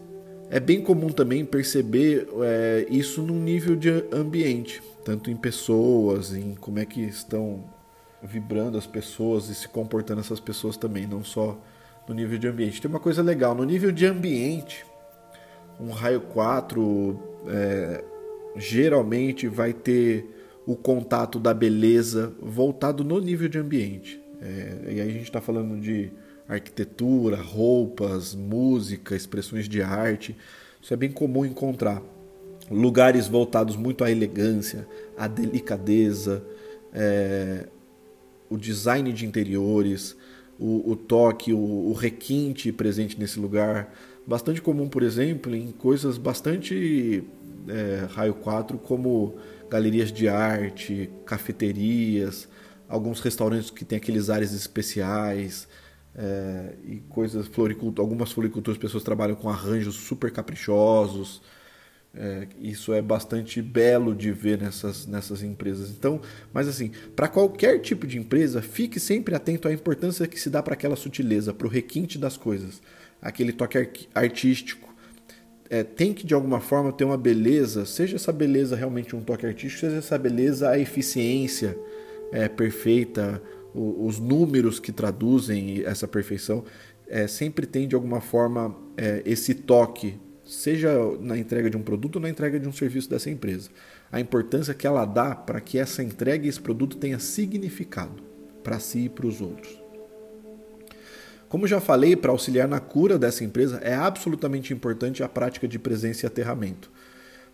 É 0.50 0.60
bem 0.60 0.82
comum 0.82 1.10
também 1.10 1.44
perceber 1.44 2.28
é, 2.42 2.86
isso 2.90 3.22
no 3.22 3.34
nível 3.34 3.76
de 3.76 3.90
ambiente, 4.12 4.82
tanto 5.04 5.30
em 5.30 5.36
pessoas, 5.36 6.34
em 6.34 6.56
como 6.56 6.80
é 6.80 6.86
que 6.86 7.02
estão 7.02 7.66
vibrando 8.24 8.78
as 8.78 8.88
pessoas 8.88 9.50
e 9.50 9.56
se 9.56 9.68
comportando 9.68 10.22
essas 10.22 10.40
pessoas 10.40 10.78
também, 10.78 11.06
não 11.06 11.24
só 11.24 11.60
no 12.08 12.16
nível 12.16 12.38
de 12.38 12.48
ambiente. 12.48 12.82
Tem 12.82 12.90
uma 12.90 13.00
coisa 13.00 13.22
legal, 13.22 13.54
no 13.54 13.64
nível 13.66 13.92
de 13.92 14.06
ambiente, 14.06 14.86
um 15.80 15.92
raio 15.92 16.22
4 16.22 17.20
é, 17.48 18.04
geralmente 18.56 19.48
vai 19.48 19.74
ter 19.74 20.34
o 20.66 20.76
contato 20.76 21.40
da 21.40 21.54
beleza 21.54 22.34
voltado 22.42 23.04
no 23.04 23.20
nível 23.20 23.48
de 23.48 23.58
ambiente. 23.58 24.22
É, 24.42 24.94
e 24.94 25.02
aí 25.02 25.10
a 25.10 25.14
gente 25.14 25.24
está 25.24 25.42
falando 25.42 25.80
de 25.80 26.12
arquitetura, 26.48 27.36
roupas, 27.36 28.34
música, 28.34 29.16
expressões 29.16 29.68
de 29.68 29.82
arte. 29.82 30.36
Isso 30.82 30.94
é 30.94 30.98
bem 30.98 31.12
comum 31.12 31.46
encontrar. 31.46 32.02
Lugares 32.70 33.28
voltados 33.28 33.76
muito 33.76 34.04
à 34.04 34.12
elegância, 34.12 34.88
à 35.18 35.28
delicadeza, 35.28 36.44
é, 36.94 37.68
o 38.50 38.58
design 38.58 39.12
de 39.12 39.26
interiores, 39.26 40.16
o, 40.60 40.92
o 40.92 40.96
toque, 40.96 41.54
o, 41.54 41.58
o, 41.58 41.94
requinte 41.94 42.72
presente 42.72 43.20
nesse 43.20 43.40
lugar. 43.40 43.94
Bastante 44.26 44.62
comum, 44.62 44.88
por 44.90 45.04
exemplo, 45.04 45.56
em 45.56 45.72
coisas 45.72 46.18
bastante 46.18 47.24
é, 47.68 48.08
raio 48.10 48.34
4, 48.34 48.78
como 48.78 49.36
galerias 49.70 50.12
de 50.12 50.28
arte, 50.28 51.10
cafeterias, 51.26 52.48
alguns 52.88 53.20
restaurantes 53.20 53.70
que 53.70 53.86
têm 53.86 53.98
aqueles 53.98 54.30
áreas 54.30 54.54
especiais. 54.54 55.68
É, 56.20 56.74
e 56.84 56.96
coisas 57.10 57.46
floricultura, 57.46 58.02
algumas 58.02 58.32
floriculturas 58.32 58.80
pessoas 58.80 59.04
trabalham 59.04 59.36
com 59.36 59.50
arranjos 59.50 59.96
super 59.96 60.32
caprichosos 60.32 61.42
é, 62.20 62.48
isso 62.60 62.94
é 62.94 63.02
bastante 63.02 63.62
belo 63.62 64.16
de 64.16 64.32
ver 64.32 64.58
nessas, 64.58 65.06
nessas 65.06 65.44
empresas. 65.44 65.92
Então, 65.92 66.20
mas 66.52 66.68
assim, 66.68 66.92
para 67.16 67.28
qualquer 67.28 67.80
tipo 67.80 68.08
de 68.08 68.18
empresa, 68.18 68.62
fique 68.62 69.00
sempre 69.00 69.36
atento 69.36 69.68
à 69.68 69.74
importância 69.74 70.28
que 70.28 70.40
se 70.40 70.50
dá 70.50 70.64
para 70.64 70.74
aquela 70.74 70.96
sutileza, 70.96 71.54
para 71.54 71.68
o 71.68 71.70
requinte 71.70 72.18
das 72.18 72.36
coisas, 72.36 72.82
aquele 73.22 73.54
toque 73.54 74.08
artístico. 74.16 74.88
É, 75.70 75.84
tem 75.84 76.14
que 76.14 76.26
de 76.26 76.34
alguma 76.34 76.60
forma 76.60 76.92
ter 76.92 77.04
uma 77.04 77.18
beleza, 77.18 77.86
seja 77.86 78.16
essa 78.16 78.32
beleza 78.32 78.76
realmente 78.76 79.16
um 79.16 79.22
toque 79.22 79.46
artístico, 79.46 79.82
seja 79.82 79.98
essa 79.98 80.18
beleza 80.18 80.70
a 80.70 80.80
eficiência 80.80 81.78
é, 82.32 82.48
perfeita, 82.48 83.42
os 83.78 84.20
números 84.20 84.80
que 84.80 84.92
traduzem 84.92 85.84
essa 85.86 86.08
perfeição, 86.08 86.64
é, 87.08 87.28
sempre 87.28 87.66
tem 87.66 87.88
de 87.88 87.96
alguma 87.96 88.20
forma 88.20 88.76
é, 88.98 89.22
esse 89.26 89.54
toque 89.54 90.20
seja 90.48 90.90
na 91.20 91.38
entrega 91.38 91.70
de 91.70 91.76
um 91.76 91.84
produto 91.84 92.16
ou 92.16 92.22
na 92.22 92.30
entrega 92.30 92.60
de 92.60 92.68
um 92.68 92.72
serviço 92.72 93.10
dessa 93.10 93.30
empresa. 93.30 93.70
A 94.12 94.20
importância 94.20 94.74
que 94.74 94.88
ela 94.88 95.06
dá 95.06 95.36
para 95.36 95.60
que 95.60 95.78
essa 95.78 96.02
entrega 96.02 96.46
e 96.46 96.50
esse 96.50 96.60
produto 96.60 96.98
tenha 96.98 97.20
significado 97.20 98.24
para 98.64 98.80
si 98.80 99.06
e 99.06 99.10
para 99.10 99.28
os 99.28 99.42
outros. 99.42 99.78
Como 101.50 101.68
já 101.68 101.80
falei, 101.80 102.16
para 102.16 102.32
auxiliar 102.32 102.68
na 102.68 102.80
cura 102.80 103.18
dessa 103.18 103.44
empresa 103.44 103.78
é 103.78 103.94
absolutamente 103.94 104.74
importante 104.74 105.24
a 105.24 105.30
prática 105.30 105.68
de 105.68 105.80
presença 105.80 106.26
e 106.26 106.28
aterramento, 106.28 106.92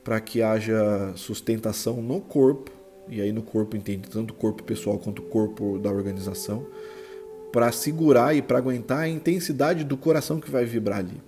para 0.04 0.20
que 0.20 0.42
haja 0.42 1.14
sustentação 1.16 2.02
no 2.02 2.20
corpo, 2.20 2.72
e 3.10 3.22
aí 3.22 3.32
no 3.32 3.42
corpo 3.42 3.76
entende 3.76 4.10
tanto 4.10 4.32
o 4.32 4.36
corpo 4.36 4.64
pessoal 4.64 4.98
quanto 4.98 5.22
o 5.22 5.26
corpo 5.26 5.80
da 5.80 5.92
organização, 5.92 6.66
para 7.52 7.72
segurar 7.72 8.36
e 8.36 8.42
para 8.42 8.58
aguentar 8.58 9.00
a 9.00 9.08
intensidade 9.08 9.84
do 9.84 9.96
coração 9.96 10.40
que 10.40 10.50
vai 10.50 10.66
vibrar 10.66 11.00
ali. 11.00 11.22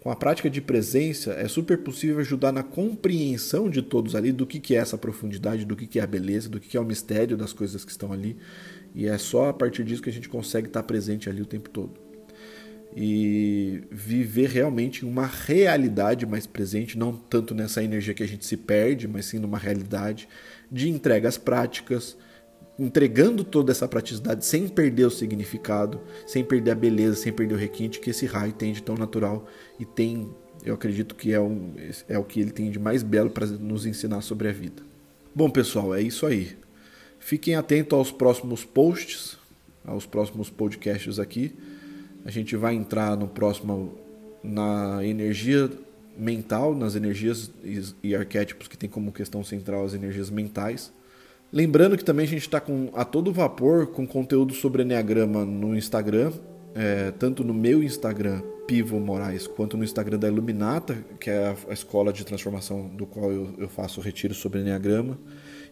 Com 0.00 0.10
a 0.10 0.16
prática 0.16 0.48
de 0.48 0.62
presença, 0.62 1.32
é 1.32 1.46
super 1.46 1.78
possível 1.78 2.18
ajudar 2.20 2.52
na 2.52 2.62
compreensão 2.62 3.68
de 3.68 3.82
todos 3.82 4.14
ali 4.14 4.32
do 4.32 4.46
que, 4.46 4.58
que 4.58 4.74
é 4.74 4.78
essa 4.78 4.96
profundidade, 4.96 5.66
do 5.66 5.76
que, 5.76 5.86
que 5.86 5.98
é 5.98 6.02
a 6.02 6.06
beleza, 6.06 6.48
do 6.48 6.58
que, 6.58 6.68
que 6.68 6.76
é 6.76 6.80
o 6.80 6.84
mistério 6.84 7.36
das 7.36 7.52
coisas 7.52 7.84
que 7.84 7.90
estão 7.90 8.10
ali. 8.10 8.36
E 8.94 9.06
é 9.06 9.18
só 9.18 9.50
a 9.50 9.52
partir 9.52 9.84
disso 9.84 10.02
que 10.02 10.08
a 10.08 10.12
gente 10.12 10.28
consegue 10.28 10.68
estar 10.68 10.82
presente 10.84 11.28
ali 11.28 11.42
o 11.42 11.46
tempo 11.46 11.68
todo. 11.68 12.09
E 12.96 13.84
viver 13.90 14.48
realmente 14.48 15.04
uma 15.04 15.26
realidade 15.26 16.26
mais 16.26 16.46
presente, 16.46 16.98
não 16.98 17.12
tanto 17.12 17.54
nessa 17.54 17.82
energia 17.82 18.14
que 18.14 18.22
a 18.22 18.28
gente 18.28 18.44
se 18.44 18.56
perde, 18.56 19.06
mas 19.06 19.26
sim 19.26 19.38
numa 19.38 19.58
realidade 19.58 20.28
de 20.70 20.88
entregas 20.88 21.38
práticas, 21.38 22.16
entregando 22.78 23.44
toda 23.44 23.70
essa 23.70 23.86
praticidade 23.86 24.44
sem 24.44 24.66
perder 24.66 25.04
o 25.04 25.10
significado, 25.10 26.00
sem 26.26 26.42
perder 26.42 26.70
a 26.70 26.74
beleza, 26.74 27.16
sem 27.16 27.32
perder 27.32 27.54
o 27.54 27.58
requinte 27.58 28.00
que 28.00 28.10
esse 28.10 28.26
raio 28.26 28.52
tem 28.52 28.72
de 28.72 28.82
tão 28.82 28.96
natural 28.96 29.46
e 29.78 29.84
tem, 29.84 30.28
eu 30.64 30.74
acredito 30.74 31.14
que 31.14 31.32
é, 31.32 31.40
um, 31.40 31.74
é 32.08 32.18
o 32.18 32.24
que 32.24 32.40
ele 32.40 32.50
tem 32.50 32.70
de 32.70 32.78
mais 32.78 33.02
belo 33.02 33.30
para 33.30 33.46
nos 33.46 33.84
ensinar 33.86 34.22
sobre 34.22 34.48
a 34.48 34.52
vida. 34.52 34.82
Bom, 35.34 35.50
pessoal, 35.50 35.94
é 35.94 36.00
isso 36.00 36.26
aí. 36.26 36.56
Fiquem 37.18 37.54
atentos 37.54 37.96
aos 37.96 38.10
próximos 38.10 38.64
posts, 38.64 39.38
aos 39.84 40.06
próximos 40.06 40.48
podcasts 40.48 41.18
aqui. 41.18 41.54
A 42.24 42.30
gente 42.30 42.56
vai 42.56 42.74
entrar 42.74 43.16
no 43.16 43.28
próximo 43.28 43.98
na 44.42 45.04
energia 45.04 45.70
mental, 46.16 46.74
nas 46.74 46.94
energias 46.94 47.50
e 48.02 48.14
arquétipos 48.14 48.68
que 48.68 48.76
tem 48.76 48.88
como 48.88 49.12
questão 49.12 49.42
central 49.44 49.84
as 49.84 49.94
energias 49.94 50.30
mentais. 50.30 50.92
Lembrando 51.52 51.96
que 51.96 52.04
também 52.04 52.24
a 52.24 52.28
gente 52.28 52.42
está 52.42 52.62
a 52.94 53.04
todo 53.04 53.32
vapor 53.32 53.88
com 53.88 54.06
conteúdo 54.06 54.54
sobre 54.54 54.82
Enneagrama 54.82 55.44
no 55.44 55.76
Instagram 55.76 56.32
é, 56.74 57.10
tanto 57.12 57.42
no 57.42 57.52
meu 57.52 57.82
Instagram, 57.82 58.42
Pivo 58.66 59.00
Moraes, 59.00 59.46
quanto 59.46 59.76
no 59.76 59.82
Instagram 59.82 60.18
da 60.18 60.28
Iluminata, 60.28 61.04
que 61.18 61.28
é 61.28 61.54
a, 61.68 61.72
escola 61.72 62.12
de 62.12 62.24
transformação 62.24 62.86
do 62.88 63.06
qual 63.06 63.30
eu, 63.32 63.54
eu 63.58 63.68
faço 63.68 64.00
retiro 64.00 64.34
sobre 64.34 64.60
Enneagrama. 64.60 65.18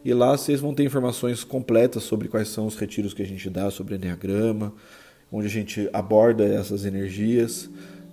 E 0.04 0.12
lá 0.12 0.36
vocês 0.36 0.60
vão 0.60 0.74
ter 0.74 0.84
informações 0.84 1.44
completas 1.44 2.02
sobre 2.02 2.28
quais 2.28 2.48
são 2.48 2.66
os 2.66 2.76
retiros 2.76 3.14
que 3.14 3.22
a 3.22 3.26
gente 3.26 3.48
dá 3.48 3.70
sobre 3.70 3.94
Enneagrama, 3.94 4.72
onde 5.30 5.46
a 5.46 5.50
gente 5.50 5.88
aborda 5.92 6.44
essas 6.44 6.84
energias. 6.84 7.68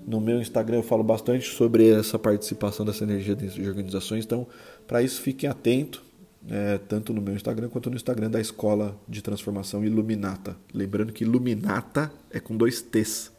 No 0.07 0.21
meu 0.21 0.39
Instagram 0.39 0.77
eu 0.77 0.83
falo 0.83 1.03
bastante 1.03 1.49
sobre 1.49 1.89
essa 1.89 2.19
participação 2.19 2.85
dessa 2.85 3.03
energia 3.03 3.35
dentro 3.35 3.61
de 3.61 3.67
organizações, 3.67 4.25
então 4.25 4.47
para 4.87 5.01
isso 5.01 5.21
fiquem 5.21 5.49
atentos, 5.49 6.01
é, 6.49 6.77
tanto 6.77 7.11
no 7.11 7.21
meu 7.21 7.35
Instagram 7.35 7.69
quanto 7.69 7.89
no 7.89 7.95
Instagram 7.95 8.29
da 8.29 8.39
Escola 8.39 8.95
de 9.07 9.21
Transformação 9.21 9.83
Iluminata. 9.83 10.55
Lembrando 10.73 11.11
que 11.11 11.23
Iluminata 11.23 12.11
é 12.29 12.39
com 12.39 12.55
dois 12.55 12.81
T's. 12.81 13.31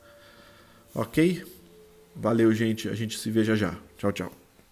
Ok? 0.95 1.45
Valeu, 2.17 2.53
gente. 2.53 2.89
A 2.89 2.95
gente 2.95 3.19
se 3.19 3.31
vê 3.31 3.45
já 3.45 3.55
já. 3.55 3.79
Tchau, 3.99 4.12
tchau. 4.12 4.46